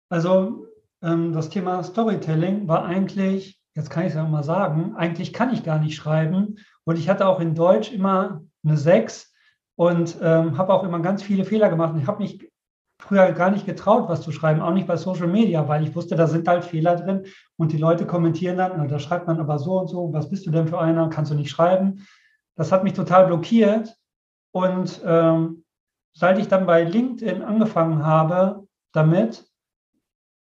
[0.08, 0.66] Also
[1.02, 5.52] ähm, das Thema Storytelling war eigentlich, jetzt kann ich es ja mal sagen, eigentlich kann
[5.52, 6.56] ich gar nicht schreiben.
[6.84, 9.32] Und ich hatte auch in Deutsch immer eine 6
[9.76, 11.94] und ähm, habe auch immer ganz viele Fehler gemacht.
[12.00, 12.50] Ich habe mich
[12.98, 16.16] früher gar nicht getraut, was zu schreiben, auch nicht bei Social Media, weil ich wusste,
[16.16, 17.24] da sind halt Fehler drin
[17.56, 20.50] und die Leute kommentieren dann, da schreibt man aber so und so, was bist du
[20.50, 22.06] denn für einer, kannst du nicht schreiben.
[22.56, 23.95] Das hat mich total blockiert
[24.56, 25.64] und ähm,
[26.14, 29.46] seit ich dann bei LinkedIn angefangen habe damit,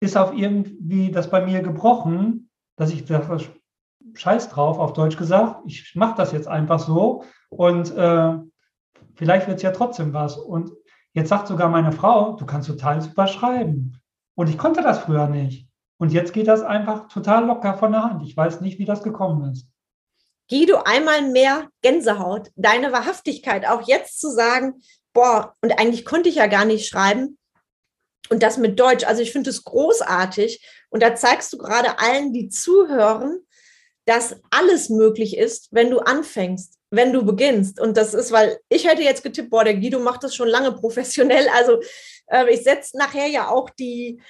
[0.00, 3.50] ist auf irgendwie das bei mir gebrochen, dass ich das
[4.14, 8.38] Scheiß drauf, auf Deutsch gesagt, ich mache das jetzt einfach so und äh,
[9.14, 10.38] vielleicht wird es ja trotzdem was.
[10.38, 10.70] Und
[11.12, 14.00] jetzt sagt sogar meine Frau, du kannst total super schreiben.
[14.36, 15.68] Und ich konnte das früher nicht.
[15.98, 18.22] Und jetzt geht das einfach total locker von der Hand.
[18.22, 19.70] Ich weiß nicht, wie das gekommen ist.
[20.48, 24.82] Guido, einmal mehr Gänsehaut, deine Wahrhaftigkeit, auch jetzt zu sagen,
[25.12, 27.38] boah, und eigentlich konnte ich ja gar nicht schreiben.
[28.30, 29.04] Und das mit Deutsch.
[29.04, 30.66] Also ich finde es großartig.
[30.90, 33.40] Und da zeigst du gerade allen, die zuhören,
[34.04, 37.80] dass alles möglich ist, wenn du anfängst wenn du beginnst.
[37.80, 40.72] Und das ist, weil ich hätte jetzt getippt, boah, der Guido macht das schon lange
[40.72, 41.48] professionell.
[41.54, 41.80] Also
[42.26, 44.20] äh, ich setze nachher ja auch die,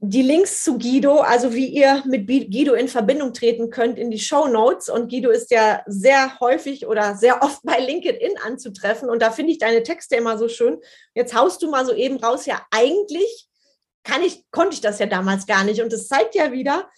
[0.00, 4.18] die Links zu Guido, also wie ihr mit Guido in Verbindung treten könnt, in die
[4.18, 4.88] Show Notes.
[4.88, 9.08] Und Guido ist ja sehr häufig oder sehr oft bei LinkedIn anzutreffen.
[9.08, 10.78] Und da finde ich deine Texte immer so schön.
[11.14, 13.48] Jetzt haust du mal so eben raus, ja, eigentlich
[14.02, 15.80] kann ich, konnte ich das ja damals gar nicht.
[15.80, 16.88] Und das zeigt ja wieder,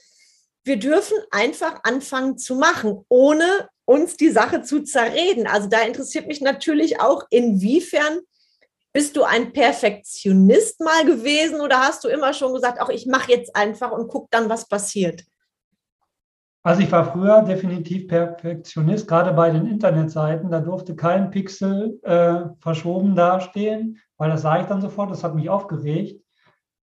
[0.65, 5.47] wir dürfen einfach anfangen zu machen, ohne uns die Sache zu zerreden.
[5.47, 8.19] Also da interessiert mich natürlich auch, inwiefern
[8.97, 13.31] bist du ein Perfektionist mal gewesen oder hast du immer schon gesagt, auch ich mache
[13.31, 15.23] jetzt einfach und guck dann, was passiert?
[16.63, 20.51] Also ich war früher definitiv Perfektionist, gerade bei den Internetseiten.
[20.51, 25.35] Da durfte kein Pixel äh, verschoben dastehen, weil das sah ich dann sofort, das hat
[25.35, 26.19] mich aufgeregt.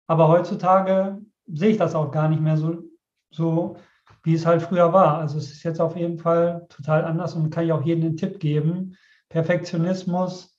[0.06, 2.82] Aber heutzutage sehe ich das auch gar nicht mehr so,
[3.30, 3.78] so,
[4.22, 5.16] wie es halt früher war.
[5.16, 8.16] Also es ist jetzt auf jeden Fall total anders und kann ich auch jedem den
[8.18, 8.98] Tipp geben.
[9.30, 10.51] Perfektionismus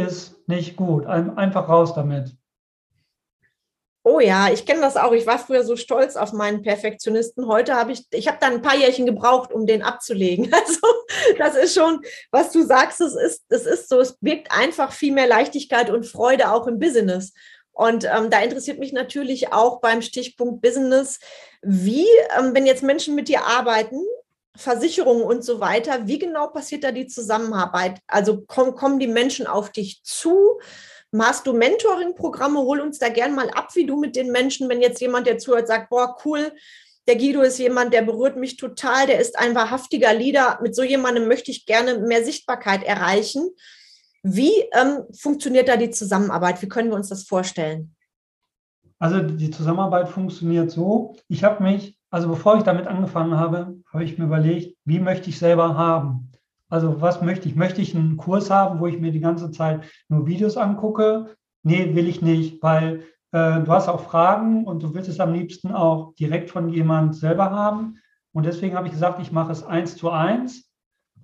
[0.00, 1.06] ist nicht gut.
[1.06, 2.34] Einfach raus damit.
[4.02, 5.12] Oh ja, ich kenne das auch.
[5.12, 7.46] Ich war früher so stolz auf meinen Perfektionisten.
[7.46, 10.50] Heute habe ich, ich habe dann ein paar Jährchen gebraucht, um den abzulegen.
[10.66, 10.80] Also
[11.38, 15.12] das ist schon, was du sagst, es ist, es ist so, es birgt einfach viel
[15.12, 17.32] mehr Leichtigkeit und Freude auch im Business.
[17.72, 21.18] Und ähm, da interessiert mich natürlich auch beim Stichpunkt Business,
[21.62, 22.06] wie,
[22.38, 24.00] ähm, wenn jetzt Menschen mit dir arbeiten,
[24.56, 28.00] Versicherungen und so weiter, wie genau passiert da die Zusammenarbeit?
[28.06, 30.58] Also komm, kommen die Menschen auf dich zu?
[31.12, 32.60] Machst du Mentoring-Programme?
[32.60, 35.38] Hol uns da gern mal ab, wie du mit den Menschen, wenn jetzt jemand, der
[35.38, 36.52] zuhört, sagt, boah, cool,
[37.08, 40.60] der Guido ist jemand, der berührt mich total, der ist ein wahrhaftiger Leader.
[40.62, 43.50] Mit so jemandem möchte ich gerne mehr Sichtbarkeit erreichen.
[44.22, 46.60] Wie ähm, funktioniert da die Zusammenarbeit?
[46.62, 47.96] Wie können wir uns das vorstellen?
[48.98, 51.16] Also die Zusammenarbeit funktioniert so.
[51.26, 55.30] Ich habe mich, also bevor ich damit angefangen habe, habe ich mir überlegt, wie möchte
[55.30, 56.30] ich selber haben?
[56.68, 57.56] Also was möchte ich?
[57.56, 61.34] Möchte ich einen Kurs haben, wo ich mir die ganze Zeit nur Videos angucke?
[61.62, 65.32] Nee, will ich nicht, weil äh, du hast auch Fragen und du willst es am
[65.32, 67.98] liebsten auch direkt von jemand selber haben.
[68.32, 70.70] Und deswegen habe ich gesagt, ich mache es eins zu eins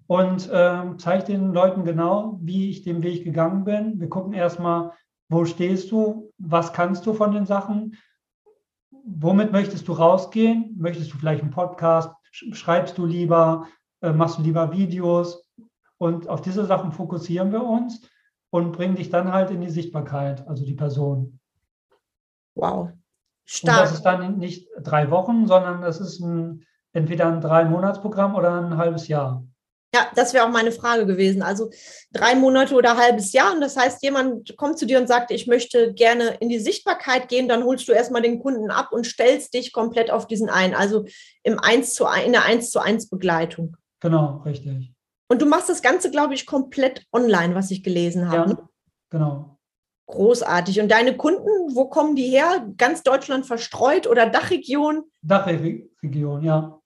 [0.09, 4.01] und äh, zeige den Leuten genau, wie ich den Weg gegangen bin.
[4.01, 4.92] Wir gucken erstmal,
[5.29, 7.96] wo stehst du, was kannst du von den Sachen,
[9.07, 10.75] womit möchtest du rausgehen?
[10.79, 12.11] Möchtest du vielleicht einen Podcast?
[12.31, 13.66] Schreibst du lieber?
[14.03, 15.49] Äh, machst du lieber Videos?
[15.99, 18.03] Und auf diese Sachen fokussieren wir uns
[18.51, 21.38] und bringen dich dann halt in die Sichtbarkeit, also die Person.
[22.55, 22.90] Wow.
[23.45, 23.77] Stark.
[23.77, 28.61] Und das ist dann nicht drei Wochen, sondern das ist ein, entweder ein Drei-Monats-Programm oder
[28.61, 29.45] ein halbes Jahr.
[29.94, 31.42] Ja, das wäre auch meine Frage gewesen.
[31.42, 31.70] Also
[32.12, 33.55] drei Monate oder ein halbes Jahr.
[33.55, 37.29] Und das heißt, jemand kommt zu dir und sagt, ich möchte gerne in die Sichtbarkeit
[37.29, 40.75] gehen, dann holst du erstmal den Kunden ab und stellst dich komplett auf diesen ein.
[40.75, 41.07] Also
[41.44, 43.77] im 1 zu 1, in der 1 zu 1 Begleitung.
[44.01, 44.92] Genau, richtig.
[45.29, 48.51] Und du machst das Ganze, glaube ich, komplett online, was ich gelesen habe.
[48.51, 48.68] Ja, ne?
[49.11, 49.59] genau.
[50.09, 50.81] Großartig.
[50.81, 52.66] Und deine Kunden, wo kommen die her?
[52.77, 55.05] Ganz Deutschland verstreut oder Dachregion?
[55.22, 56.81] Dachregion, ja.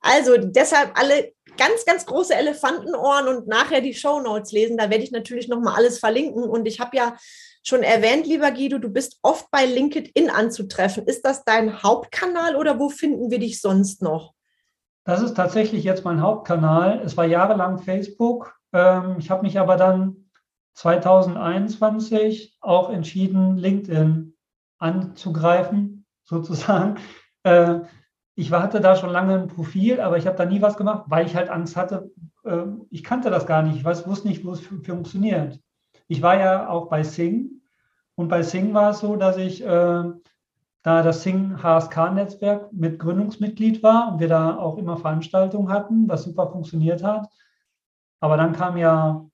[0.00, 4.76] Also deshalb alle ganz, ganz große Elefantenohren und nachher die Show Notes lesen.
[4.76, 6.44] Da werde ich natürlich nochmal alles verlinken.
[6.44, 7.16] Und ich habe ja
[7.62, 11.06] schon erwähnt, lieber Guido, du bist oft bei LinkedIn anzutreffen.
[11.06, 14.34] Ist das dein Hauptkanal oder wo finden wir dich sonst noch?
[15.04, 17.00] Das ist tatsächlich jetzt mein Hauptkanal.
[17.04, 18.54] Es war jahrelang Facebook.
[18.72, 20.30] Ähm, ich habe mich aber dann
[20.74, 24.36] 2021 auch entschieden, LinkedIn
[24.78, 26.96] anzugreifen, sozusagen.
[28.34, 31.26] Ich hatte da schon lange ein Profil, aber ich habe da nie was gemacht, weil
[31.26, 32.10] ich halt Angst hatte.
[32.44, 33.76] Äh, ich kannte das gar nicht.
[33.76, 35.60] Ich weiß, wusste nicht, wo es funktioniert.
[36.08, 37.62] Ich war ja auch bei Sing
[38.14, 40.02] und bei Sing war es so, dass ich äh,
[40.82, 46.24] da das Sing HSK-Netzwerk mit Gründungsmitglied war und wir da auch immer Veranstaltungen hatten, was
[46.24, 47.28] super funktioniert hat.
[48.20, 49.24] Aber dann kam ja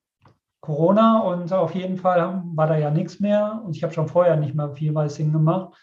[0.61, 4.37] Corona und auf jeden Fall war da ja nichts mehr und ich habe schon vorher
[4.37, 5.75] nicht mehr viel bei Sing gemacht.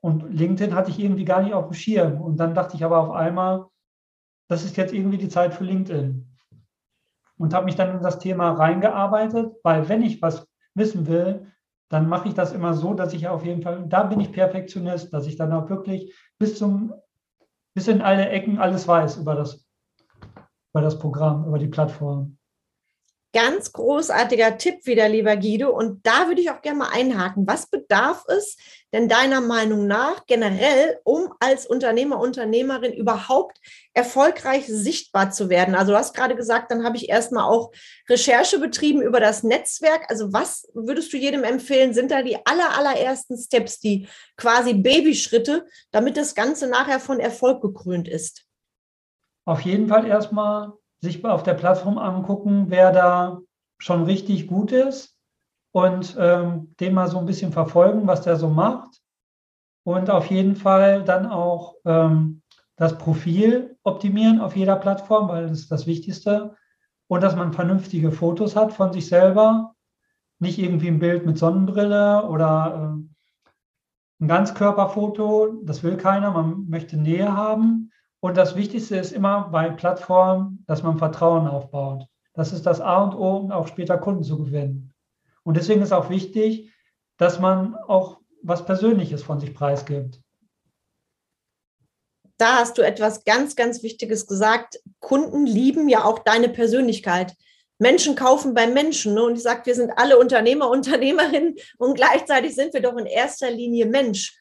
[0.00, 2.20] Und LinkedIn hatte ich irgendwie gar nicht auf dem Schirm.
[2.20, 3.66] Und dann dachte ich aber auf einmal,
[4.48, 6.26] das ist jetzt irgendwie die Zeit für LinkedIn.
[7.38, 11.52] Und habe mich dann in das Thema reingearbeitet, weil wenn ich was wissen will,
[11.88, 15.12] dann mache ich das immer so, dass ich auf jeden Fall, da bin ich Perfektionist,
[15.12, 16.92] dass ich dann auch wirklich bis zum,
[17.74, 19.66] bis in alle Ecken alles weiß über das,
[20.72, 22.35] über das Programm, über die Plattform.
[23.36, 25.68] Ganz großartiger Tipp wieder, lieber Guido.
[25.68, 27.46] Und da würde ich auch gerne mal einhaken.
[27.46, 28.56] Was bedarf es
[28.94, 33.58] denn deiner Meinung nach generell, um als Unternehmer, Unternehmerin überhaupt
[33.92, 35.74] erfolgreich sichtbar zu werden?
[35.74, 37.72] Also du hast gerade gesagt, dann habe ich erstmal auch
[38.08, 40.06] Recherche betrieben über das Netzwerk.
[40.08, 41.92] Also was würdest du jedem empfehlen?
[41.92, 47.60] Sind da die aller, allerersten Steps, die quasi Babyschritte, damit das Ganze nachher von Erfolg
[47.60, 48.46] gekrönt ist?
[49.44, 50.72] Auf jeden Fall erstmal
[51.06, 53.40] sich auf der Plattform angucken, wer da
[53.78, 55.16] schon richtig gut ist
[55.72, 59.00] und ähm, den mal so ein bisschen verfolgen, was der so macht.
[59.84, 62.42] Und auf jeden Fall dann auch ähm,
[62.76, 66.56] das Profil optimieren auf jeder Plattform, weil das ist das Wichtigste.
[67.08, 69.74] Und dass man vernünftige Fotos hat von sich selber.
[70.38, 75.62] Nicht irgendwie ein Bild mit Sonnenbrille oder äh, ein Ganzkörperfoto.
[75.62, 76.32] Das will keiner.
[76.32, 77.92] Man möchte Nähe haben.
[78.26, 82.08] Und das Wichtigste ist immer bei Plattformen, dass man Vertrauen aufbaut.
[82.34, 84.92] Das ist das A und O, um auch später Kunden zu gewinnen.
[85.44, 86.72] Und deswegen ist auch wichtig,
[87.18, 90.20] dass man auch was Persönliches von sich preisgibt.
[92.36, 94.80] da hast du etwas ganz, ganz Wichtiges gesagt.
[94.98, 97.32] Kunden lieben ja auch deine Persönlichkeit.
[97.78, 99.14] Menschen kaufen beim Menschen.
[99.14, 99.22] Ne?
[99.22, 103.52] Und ich sage, wir sind alle Unternehmer, Unternehmerinnen und gleichzeitig sind wir doch in erster
[103.52, 104.36] Linie Mensch.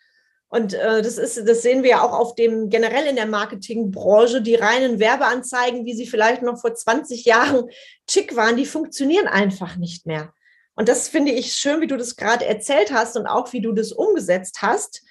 [0.50, 4.42] Und äh, das ist, das sehen wir ja auch auf dem generell in der Marketingbranche,
[4.42, 7.70] die reinen Werbeanzeigen, wie sie vielleicht noch vor 20 Jahren
[8.10, 10.34] schick waren, die funktionieren einfach nicht mehr.
[10.76, 13.72] Und das finde ich schön, wie du das gerade erzählt hast und auch wie du
[13.72, 15.04] das umgesetzt hast.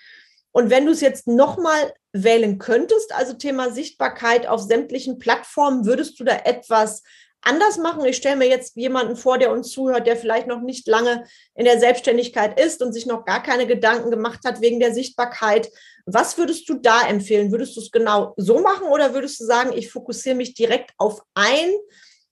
[0.53, 6.20] Und wenn du es jetzt nochmal wählen könntest, also Thema Sichtbarkeit auf sämtlichen Plattformen, würdest
[6.20, 7.03] du da etwas
[7.44, 8.04] anders machen?
[8.04, 11.64] Ich stelle mir jetzt jemanden vor, der uns zuhört, der vielleicht noch nicht lange in
[11.64, 15.70] der Selbstständigkeit ist und sich noch gar keine Gedanken gemacht hat wegen der Sichtbarkeit.
[16.07, 17.52] Was würdest du da empfehlen?
[17.52, 21.22] Würdest du es genau so machen oder würdest du sagen, ich fokussiere mich direkt auf
[21.35, 21.70] ein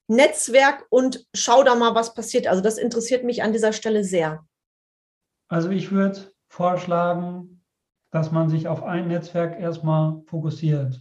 [0.09, 2.47] Netzwerk und schau da mal, was passiert?
[2.47, 4.45] Also das interessiert mich an dieser Stelle sehr.
[5.49, 7.65] Also ich würde vorschlagen,
[8.11, 11.01] dass man sich auf ein Netzwerk erstmal fokussiert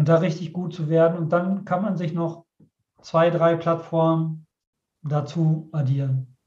[0.00, 1.18] und da richtig gut zu werden.
[1.18, 2.46] Und dann kann man sich noch
[3.02, 4.46] zwei, drei Plattformen
[5.02, 6.38] dazu addieren.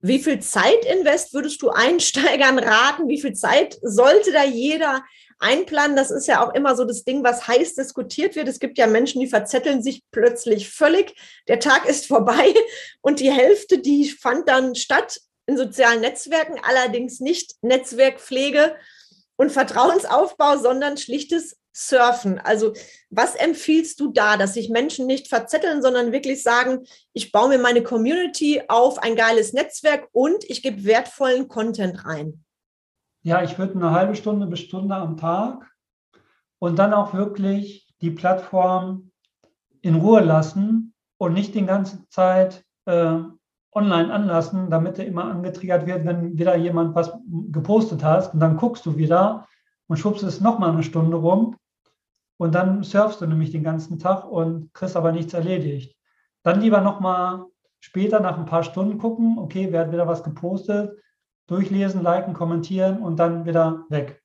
[0.00, 3.08] Wie viel Zeitinvest würdest du Einsteigern raten?
[3.08, 5.02] Wie viel Zeit sollte da jeder
[5.38, 5.96] einplanen?
[5.96, 8.48] Das ist ja auch immer so das Ding, was heiß diskutiert wird.
[8.48, 11.14] Es gibt ja Menschen, die verzetteln sich plötzlich völlig.
[11.48, 12.52] Der Tag ist vorbei
[13.00, 18.76] und die Hälfte, die fand dann statt in sozialen Netzwerken, allerdings nicht Netzwerkpflege
[19.36, 22.38] und Vertrauensaufbau, sondern schlichtes surfen?
[22.38, 22.72] Also
[23.10, 27.58] was empfiehlst du da, dass sich Menschen nicht verzetteln, sondern wirklich sagen, ich baue mir
[27.58, 32.44] meine Community auf ein geiles Netzwerk und ich gebe wertvollen Content rein?
[33.22, 35.70] Ja, ich würde eine halbe Stunde bis Stunde am Tag
[36.58, 39.10] und dann auch wirklich die Plattform
[39.80, 43.18] in Ruhe lassen und nicht die ganze Zeit äh,
[43.72, 47.12] online anlassen, damit er immer angetriggert wird, wenn wieder jemand was
[47.50, 49.46] gepostet hast und dann guckst du wieder
[49.86, 51.56] und schubst es nochmal eine Stunde rum
[52.42, 55.96] und dann surfst du nämlich den ganzen Tag und kriegst aber nichts erledigt.
[56.42, 57.44] Dann lieber nochmal
[57.78, 60.90] später nach ein paar Stunden gucken, okay, wer hat wieder was gepostet,
[61.46, 64.20] durchlesen, liken, kommentieren und dann wieder weg.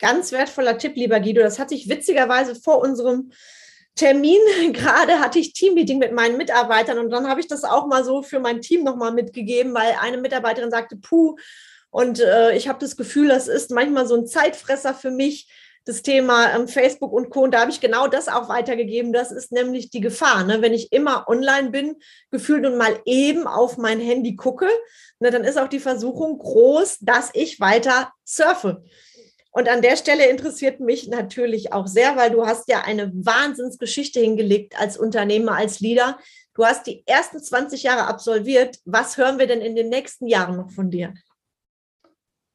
[0.00, 1.42] Ganz wertvoller Tipp, lieber Guido.
[1.42, 3.30] Das hatte ich witzigerweise vor unserem
[3.94, 4.40] Termin
[4.72, 8.24] gerade hatte ich Teammeeting mit meinen Mitarbeitern und dann habe ich das auch mal so
[8.24, 11.36] für mein Team nochmal mitgegeben, weil eine Mitarbeiterin sagte, puh,
[11.90, 15.48] und äh, ich habe das Gefühl, das ist manchmal so ein Zeitfresser für mich
[15.84, 17.42] das Thema ähm, Facebook und Co.
[17.42, 19.12] Und da habe ich genau das auch weitergegeben.
[19.12, 20.44] Das ist nämlich die Gefahr.
[20.44, 20.62] Ne?
[20.62, 21.96] Wenn ich immer online bin,
[22.30, 24.68] gefühlt und mal eben auf mein Handy gucke,
[25.20, 28.82] ne, dann ist auch die Versuchung groß, dass ich weiter surfe.
[29.50, 34.18] Und an der Stelle interessiert mich natürlich auch sehr, weil du hast ja eine Wahnsinnsgeschichte
[34.18, 36.18] hingelegt als Unternehmer, als Leader.
[36.54, 38.78] Du hast die ersten 20 Jahre absolviert.
[38.84, 41.14] Was hören wir denn in den nächsten Jahren noch von dir?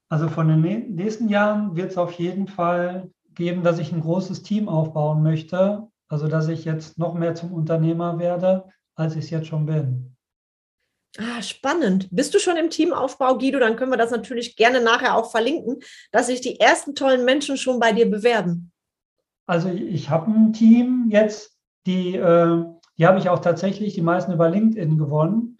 [0.10, 4.43] Also von den nächsten Jahren wird es auf jeden Fall geben, dass ich ein großes
[4.43, 5.88] Team aufbauen möchte.
[6.08, 10.15] Also dass ich jetzt noch mehr zum Unternehmer werde, als ich es jetzt schon bin.
[11.17, 12.08] Ah, spannend.
[12.12, 13.60] Bist du schon im Teamaufbau, Guido?
[13.60, 15.78] Dann können wir das natürlich gerne nachher auch verlinken,
[16.12, 18.71] dass sich die ersten tollen Menschen schon bei dir bewerben.
[19.47, 22.63] Also ich habe ein Team jetzt, die, äh,
[22.97, 25.60] die habe ich auch tatsächlich die meisten über LinkedIn gewonnen,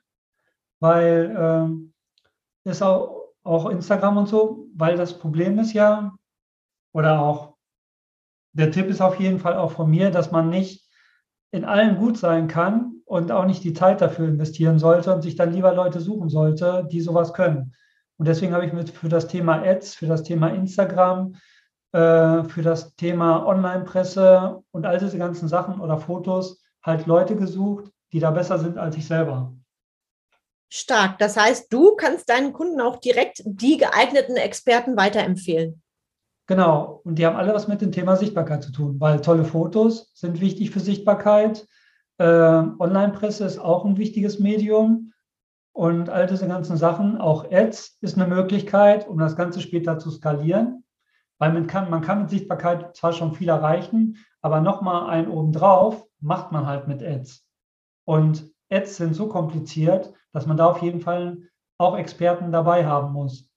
[0.79, 1.89] weil
[2.65, 6.13] äh, ist auch, auch Instagram und so, weil das Problem ist ja,
[6.93, 7.58] oder auch
[8.53, 10.88] der Tipp ist auf jeden Fall auch von mir, dass man nicht
[11.51, 15.35] in allem gut sein kann und auch nicht die Zeit dafür investieren sollte und sich
[15.35, 17.73] dann lieber Leute suchen sollte, die sowas können.
[18.17, 21.35] Und deswegen habe ich mir für das Thema Ads, für das Thema Instagram,
[21.91, 27.91] äh, für das Thema Online-Presse und all diese ganzen Sachen oder Fotos halt Leute gesucht,
[28.12, 29.53] die da besser sind als ich selber.
[30.71, 31.17] Stark.
[31.17, 35.81] Das heißt, du kannst deinen Kunden auch direkt die geeigneten Experten weiterempfehlen.
[36.49, 40.12] Genau, und die haben alle was mit dem Thema Sichtbarkeit zu tun, weil tolle Fotos
[40.15, 41.67] sind wichtig für Sichtbarkeit.
[42.17, 45.13] Äh, Online-Presse ist auch ein wichtiges Medium
[45.73, 47.19] und all diese ganzen Sachen.
[47.19, 50.83] Auch Ads ist eine Möglichkeit, um das Ganze später zu skalieren,
[51.38, 56.03] weil man kann, man kann mit Sichtbarkeit zwar schon viel erreichen, aber nochmal ein obendrauf
[56.19, 57.45] macht man halt mit Ads.
[58.05, 61.38] Und Ads sind so kompliziert, dass man da auf jeden Fall
[61.77, 63.47] auch Experten dabei haben muss.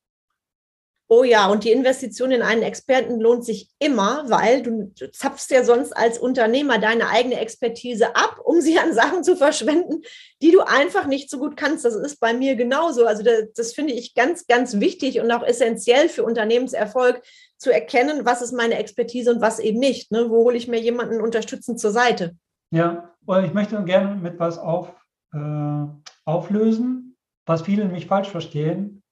[1.15, 5.63] Oh ja, und die Investition in einen Experten lohnt sich immer, weil du, zapfst ja
[5.63, 10.01] sonst als Unternehmer deine eigene Expertise ab, um sie an Sachen zu verschwenden,
[10.41, 11.85] die du einfach nicht so gut kannst.
[11.85, 13.05] Das ist bei mir genauso.
[13.05, 17.21] Also das, das finde ich ganz, ganz wichtig und auch essentiell für Unternehmenserfolg
[17.59, 20.13] zu erkennen, was ist meine Expertise und was eben nicht.
[20.13, 20.31] Ne?
[20.31, 22.37] Wo hole ich mir jemanden unterstützend zur Seite?
[22.71, 24.89] Ja, und ich möchte gerne mit was auf,
[25.35, 25.85] äh,
[26.25, 29.03] auflösen, was viele nämlich falsch verstehen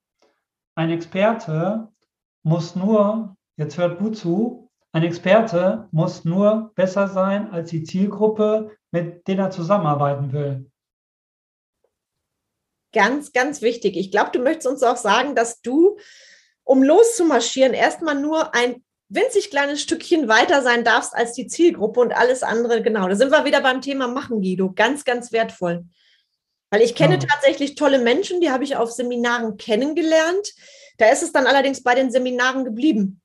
[0.80, 1.88] ein Experte
[2.42, 8.76] muss nur, jetzt hört gut zu, ein Experte muss nur besser sein als die Zielgruppe,
[8.90, 10.70] mit der er zusammenarbeiten will.
[12.92, 13.96] Ganz, ganz wichtig.
[13.96, 15.96] Ich glaube, du möchtest uns auch sagen, dass du,
[16.64, 22.12] um loszumarschieren, erstmal nur ein winzig kleines Stückchen weiter sein darfst als die Zielgruppe und
[22.12, 22.82] alles andere.
[22.82, 24.72] Genau, da sind wir wieder beim Thema Machen, Guido.
[24.72, 25.84] Ganz, ganz wertvoll.
[26.70, 27.20] Weil ich kenne ja.
[27.20, 30.54] tatsächlich tolle Menschen, die habe ich auf Seminaren kennengelernt.
[31.00, 33.22] Da ist es dann allerdings bei den Seminaren geblieben.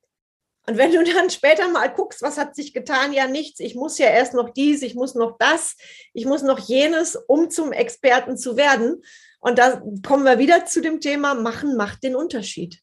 [0.66, 3.12] Und wenn du dann später mal guckst, was hat sich getan?
[3.12, 3.60] Ja, nichts.
[3.60, 5.76] Ich muss ja erst noch dies, ich muss noch das,
[6.14, 9.04] ich muss noch jenes, um zum Experten zu werden.
[9.42, 12.80] Und da kommen wir wieder zu dem Thema, machen macht den Unterschied.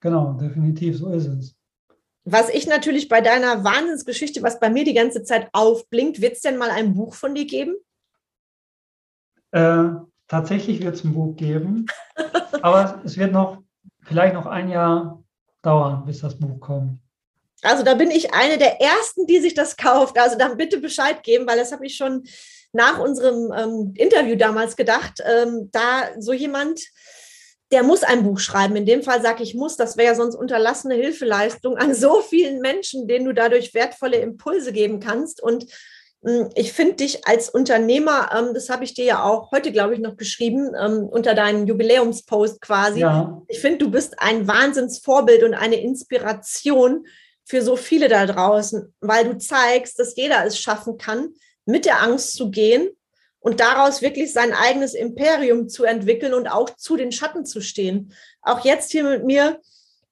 [0.00, 1.56] Genau, definitiv, so ist es.
[2.24, 6.42] Was ich natürlich bei deiner Wahnsinnsgeschichte, was bei mir die ganze Zeit aufblinkt, wird es
[6.42, 7.74] denn mal ein Buch von dir geben?
[9.50, 9.88] Äh,
[10.28, 11.86] tatsächlich wird es ein Buch geben,
[12.62, 13.63] aber es wird noch
[14.04, 15.22] vielleicht noch ein Jahr
[15.62, 16.98] dauern, bis das Buch kommt.
[17.62, 20.18] Also da bin ich eine der ersten, die sich das kauft.
[20.18, 22.24] Also dann bitte Bescheid geben, weil das habe ich schon
[22.72, 25.22] nach unserem ähm, Interview damals gedacht.
[25.24, 26.80] Ähm, da so jemand,
[27.72, 28.76] der muss ein Buch schreiben.
[28.76, 32.60] In dem Fall sage ich muss, das wäre ja sonst unterlassene Hilfeleistung an so vielen
[32.60, 35.42] Menschen, denen du dadurch wertvolle Impulse geben kannst.
[35.42, 35.66] Und
[36.54, 40.00] ich finde dich als Unternehmer, ähm, das habe ich dir ja auch heute, glaube ich,
[40.00, 43.00] noch geschrieben, ähm, unter deinem Jubiläumspost quasi.
[43.00, 43.42] Ja.
[43.48, 47.06] Ich finde, du bist ein Wahnsinnsvorbild und eine Inspiration
[47.44, 51.34] für so viele da draußen, weil du zeigst, dass jeder es schaffen kann,
[51.66, 52.88] mit der Angst zu gehen
[53.40, 58.14] und daraus wirklich sein eigenes Imperium zu entwickeln und auch zu den Schatten zu stehen.
[58.40, 59.60] Auch jetzt hier mit mir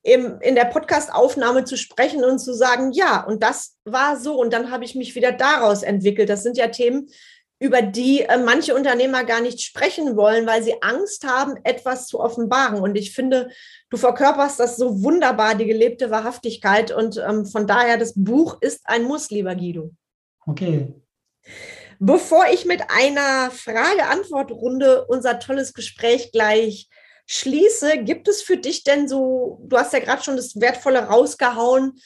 [0.02, 4.52] im, in der Podcast-Aufnahme zu sprechen und zu sagen, ja, und das war so und
[4.52, 6.28] dann habe ich mich wieder daraus entwickelt.
[6.28, 7.08] Das sind ja Themen,
[7.62, 12.18] über die äh, manche Unternehmer gar nicht sprechen wollen, weil sie Angst haben, etwas zu
[12.18, 12.80] offenbaren.
[12.80, 13.50] Und ich finde,
[13.88, 16.90] du verkörperst das so wunderbar, die gelebte Wahrhaftigkeit.
[16.90, 19.92] Und ähm, von daher, das Buch ist ein Muss, lieber Guido.
[20.44, 20.92] Okay.
[22.00, 26.88] Bevor ich mit einer Frage-Antwort-Runde unser tolles Gespräch gleich
[27.26, 31.98] schließe, gibt es für dich denn so, du hast ja gerade schon das Wertvolle rausgehauen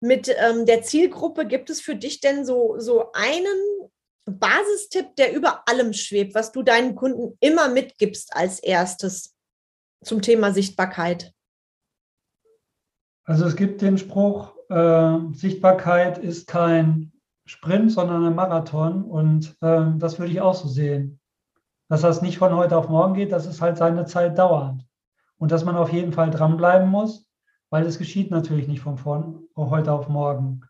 [0.00, 3.90] mit ähm, der Zielgruppe, gibt es für dich denn so, so einen
[4.26, 9.34] Basistipp, der über allem schwebt, was du deinen Kunden immer mitgibst als erstes
[10.02, 11.32] zum Thema Sichtbarkeit?
[13.24, 17.12] Also es gibt den Spruch, äh, Sichtbarkeit ist kein
[17.44, 21.19] Sprint, sondern ein Marathon und äh, das würde ich auch so sehen
[21.90, 24.76] dass das nicht von heute auf morgen geht, dass es halt seine Zeit dauert.
[25.38, 27.26] Und dass man auf jeden Fall dranbleiben muss,
[27.68, 30.62] weil es geschieht natürlich nicht von, von heute auf morgen.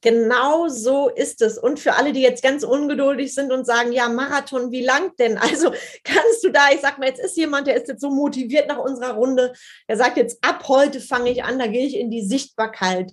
[0.00, 1.56] Genau so ist es.
[1.56, 5.38] Und für alle, die jetzt ganz ungeduldig sind und sagen, ja, Marathon, wie lang denn?
[5.42, 5.70] Also
[6.02, 8.78] kannst du da, ich sag mal, jetzt ist jemand, der ist jetzt so motiviert nach
[8.78, 9.52] unserer Runde,
[9.88, 13.12] der sagt jetzt, ab heute fange ich an, da gehe ich in die Sichtbarkeit.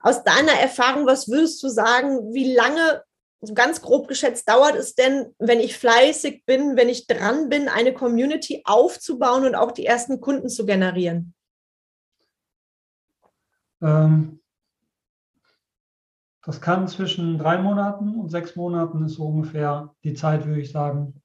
[0.00, 3.02] Aus deiner Erfahrung, was würdest du sagen, wie lange
[3.40, 7.68] so ganz grob geschätzt dauert es denn, wenn ich fleißig bin, wenn ich dran bin,
[7.68, 11.34] eine Community aufzubauen und auch die ersten Kunden zu generieren?
[13.82, 14.40] Ähm,
[16.42, 20.72] das kann zwischen drei Monaten und sechs Monaten ist so ungefähr die Zeit, würde ich
[20.72, 21.22] sagen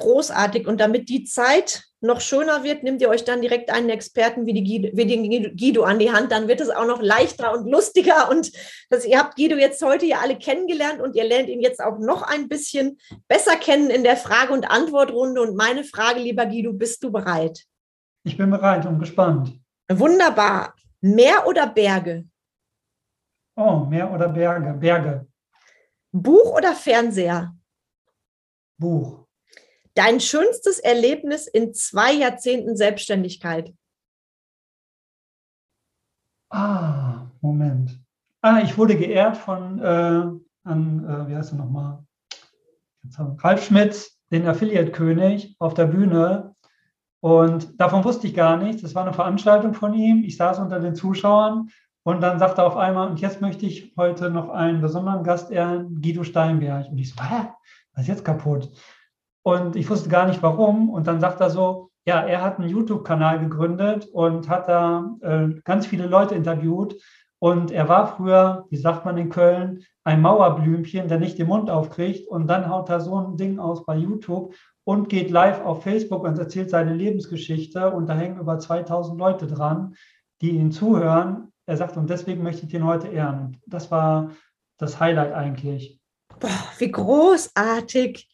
[0.00, 0.66] großartig.
[0.66, 4.54] Und damit die Zeit noch schöner wird, nehmt ihr euch dann direkt einen Experten wie,
[4.54, 6.32] die Guido, wie den Guido an die Hand.
[6.32, 8.30] Dann wird es auch noch leichter und lustiger.
[8.30, 8.50] Und
[8.88, 11.98] das, ihr habt Guido jetzt heute ja alle kennengelernt und ihr lernt ihn jetzt auch
[11.98, 12.98] noch ein bisschen
[13.28, 15.40] besser kennen in der Frage- und Antwortrunde.
[15.40, 17.64] Und meine Frage, lieber Guido, bist du bereit?
[18.24, 19.52] Ich bin bereit und gespannt.
[19.90, 20.74] Wunderbar.
[21.00, 22.24] Meer oder Berge?
[23.56, 24.72] Oh, Meer oder Berge?
[24.74, 25.26] Berge.
[26.12, 27.54] Buch oder Fernseher?
[28.78, 29.26] Buch.
[29.94, 33.74] Dein schönstes Erlebnis in zwei Jahrzehnten Selbstständigkeit?
[36.50, 37.98] Ah, Moment.
[38.40, 40.22] Ah, ich wurde geehrt von, äh,
[40.64, 42.04] an, äh, wie heißt er nochmal?
[43.38, 46.54] Ralf Schmitz, den Affiliate-König, auf der Bühne.
[47.20, 48.82] Und davon wusste ich gar nichts.
[48.82, 50.24] Das war eine Veranstaltung von ihm.
[50.24, 51.70] Ich saß unter den Zuschauern
[52.02, 55.50] und dann sagte er auf einmal, und jetzt möchte ich heute noch einen besonderen Gast
[55.50, 56.88] ehren, Guido Steinberg.
[56.88, 57.48] Und ich so, hä?
[57.94, 58.70] Was ist jetzt kaputt?
[59.42, 60.90] Und ich wusste gar nicht warum.
[60.90, 65.48] Und dann sagt er so, ja, er hat einen YouTube-Kanal gegründet und hat da äh,
[65.64, 66.96] ganz viele Leute interviewt.
[67.38, 71.70] Und er war früher, wie sagt man in Köln, ein Mauerblümchen, der nicht den Mund
[71.70, 72.28] aufkriegt.
[72.28, 76.24] Und dann haut er so ein Ding aus bei YouTube und geht live auf Facebook
[76.24, 77.90] und erzählt seine Lebensgeschichte.
[77.90, 79.94] Und da hängen über 2000 Leute dran,
[80.40, 81.52] die ihn zuhören.
[81.66, 83.60] Er sagt, und deswegen möchte ich ihn heute ehren.
[83.66, 84.30] Das war
[84.78, 86.00] das Highlight eigentlich.
[86.40, 88.29] Boah, wie großartig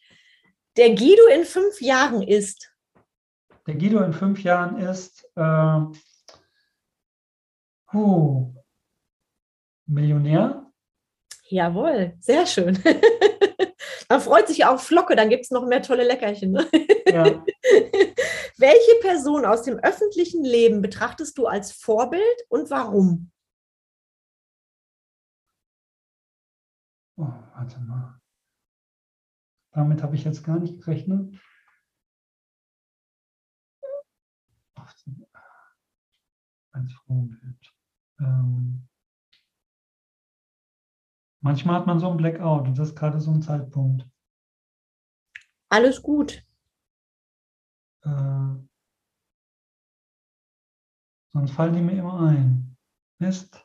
[0.77, 2.71] der Guido in fünf Jahren ist?
[3.65, 5.81] Der Guido in fünf Jahren ist, äh,
[7.93, 8.53] Oh,
[9.85, 10.69] Millionär?
[11.49, 12.77] Jawohl, sehr schön.
[14.09, 16.51] Man freut sich auf Flocke, dann gibt es noch mehr tolle Leckerchen.
[16.51, 16.69] Ne?
[17.07, 17.23] Ja.
[18.57, 23.31] Welche Person aus dem öffentlichen Leben betrachtest du als Vorbild und warum?
[27.15, 28.16] Oh, warte mal.
[29.77, 31.39] Damit habe ich jetzt gar nicht gerechnet.
[36.71, 37.75] Als Vorbild.
[38.19, 38.87] Ähm,
[41.41, 44.09] manchmal hat man so einen Blackout und das ist gerade so ein Zeitpunkt.
[45.69, 46.43] Alles gut.
[48.01, 48.55] Äh,
[51.33, 52.75] sonst fallen die mir immer ein.
[53.19, 53.63] Mist.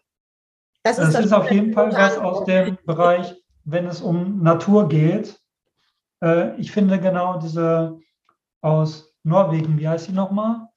[0.82, 3.34] Das ist, das ist auf jeden Fall was aus dem Bereich,
[3.64, 5.41] wenn es um Natur geht.
[6.23, 8.01] Äh, ich finde genau diese
[8.62, 10.68] aus Norwegen, wie heißt sie nochmal?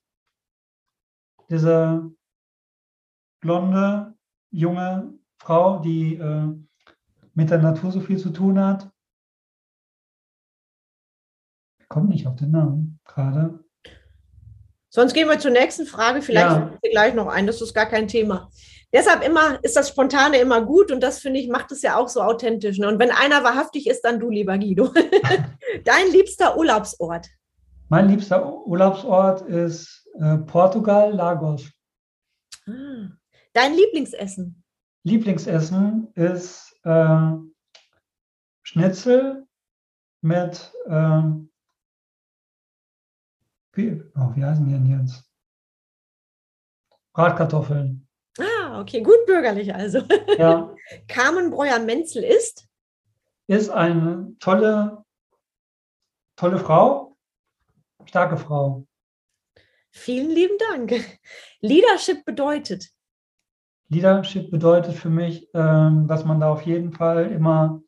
[1.50, 2.12] Diese
[3.40, 4.16] blonde,
[4.52, 6.48] junge Frau, die äh,
[7.36, 8.90] mit der Natur so viel zu tun hat.
[11.80, 13.64] Ich komme nicht auf den Namen gerade.
[14.90, 16.22] Sonst gehen wir zur nächsten Frage.
[16.22, 16.78] Vielleicht ja.
[16.90, 17.46] gleich noch ein.
[17.46, 18.50] Das ist gar kein Thema.
[18.96, 22.08] Deshalb immer ist das Spontane immer gut und das finde ich macht es ja auch
[22.08, 22.78] so authentisch.
[22.78, 22.88] Ne?
[22.88, 24.86] Und wenn einer wahrhaftig ist, dann du, lieber Guido.
[25.84, 27.28] Dein liebster Urlaubsort?
[27.90, 31.70] Mein liebster Urlaubsort ist äh, Portugal, Lagos.
[32.68, 33.10] Ah.
[33.52, 34.64] Dein Lieblingsessen?
[35.04, 37.32] Lieblingsessen ist äh,
[38.64, 39.46] Schnitzel
[40.22, 41.22] mit, äh,
[43.74, 45.30] wie, oh, wie heißen die denn jetzt?
[47.12, 48.05] Bratkartoffeln.
[48.38, 50.02] Ah, okay, gut bürgerlich also.
[50.38, 50.74] Ja.
[51.08, 52.68] Carmen Breuer-Menzel ist?
[53.48, 55.06] Ist eine tolle,
[56.36, 57.16] tolle Frau,
[58.06, 58.86] starke Frau.
[59.92, 60.94] Vielen lieben Dank.
[61.62, 62.90] Leadership bedeutet?
[63.88, 67.82] Leadership bedeutet für mich, ähm, dass man da auf jeden Fall immer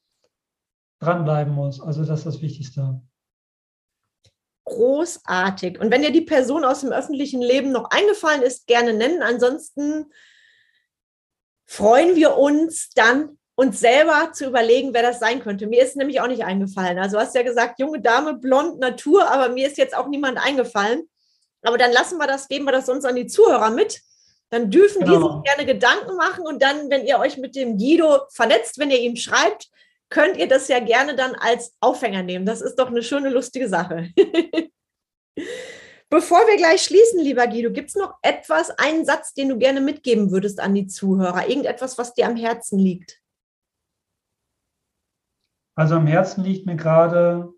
[0.99, 1.81] dranbleiben muss.
[1.81, 3.01] Also das ist das Wichtigste
[4.67, 5.79] großartig.
[5.79, 9.21] Und wenn dir die Person aus dem öffentlichen Leben noch eingefallen ist, gerne nennen.
[9.23, 10.11] Ansonsten
[11.67, 15.67] freuen wir uns dann, uns selber zu überlegen, wer das sein könnte.
[15.67, 16.97] Mir ist nämlich auch nicht eingefallen.
[16.97, 20.37] Also du hast ja gesagt, junge Dame, blond, Natur, aber mir ist jetzt auch niemand
[20.37, 21.09] eingefallen.
[21.63, 24.01] Aber dann lassen wir das, geben wir das sonst an die Zuhörer mit.
[24.49, 25.17] Dann dürfen genau.
[25.17, 28.91] die sich gerne Gedanken machen und dann, wenn ihr euch mit dem Guido vernetzt, wenn
[28.91, 29.67] ihr ihm schreibt,
[30.09, 32.45] könnt ihr das ja gerne dann als Aufhänger nehmen.
[32.45, 34.09] Das ist doch eine schöne, lustige Sache.
[36.09, 39.81] Bevor wir gleich schließen, lieber Guido, gibt es noch etwas, einen Satz, den du gerne
[39.81, 41.49] mitgeben würdest an die Zuhörer?
[41.49, 43.21] Irgendetwas, was dir am Herzen liegt?
[45.75, 47.53] Also am Herzen liegt mir gerade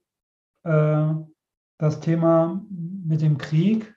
[0.64, 1.14] äh,
[1.78, 3.96] das Thema mit dem Krieg,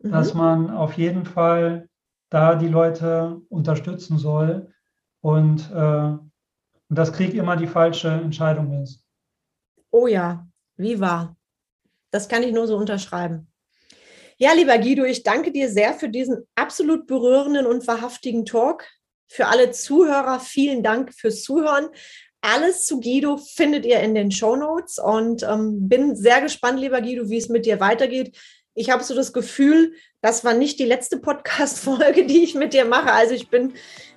[0.00, 0.10] mhm.
[0.10, 1.88] dass man auf jeden Fall
[2.30, 4.72] da die Leute unterstützen soll
[5.20, 6.28] und, äh, und
[6.88, 9.06] dass Krieg immer die falsche Entscheidung ist.
[9.90, 11.36] Oh ja, wie wahr.
[12.10, 13.51] Das kann ich nur so unterschreiben.
[14.38, 18.86] Ja, lieber Guido, ich danke dir sehr für diesen absolut berührenden und wahrhaftigen Talk.
[19.28, 21.88] Für alle Zuhörer vielen Dank fürs Zuhören.
[22.40, 27.00] Alles zu Guido findet ihr in den Show Notes und ähm, bin sehr gespannt, lieber
[27.00, 28.36] Guido, wie es mit dir weitergeht.
[28.74, 32.84] Ich habe so das Gefühl, das war nicht die letzte Podcast-Folge, die ich mit dir
[32.84, 33.12] mache.
[33.12, 33.74] Also ich bin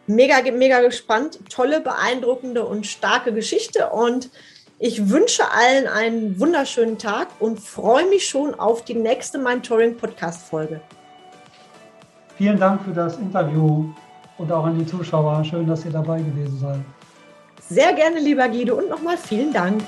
[0.07, 1.39] mega, mega gespannt.
[1.49, 4.29] Tolle, beeindruckende und starke Geschichte und
[4.77, 9.95] ich wünsche allen einen wunderschönen Tag und freue mich schon auf die nächste Mein Touring
[9.95, 10.81] Podcast Folge.
[12.37, 13.85] Vielen Dank für das Interview
[14.37, 15.43] und auch an die Zuschauer.
[15.45, 16.79] Schön, dass ihr dabei gewesen seid.
[17.69, 19.81] Sehr gerne, lieber Guido, und nochmal vielen Dank.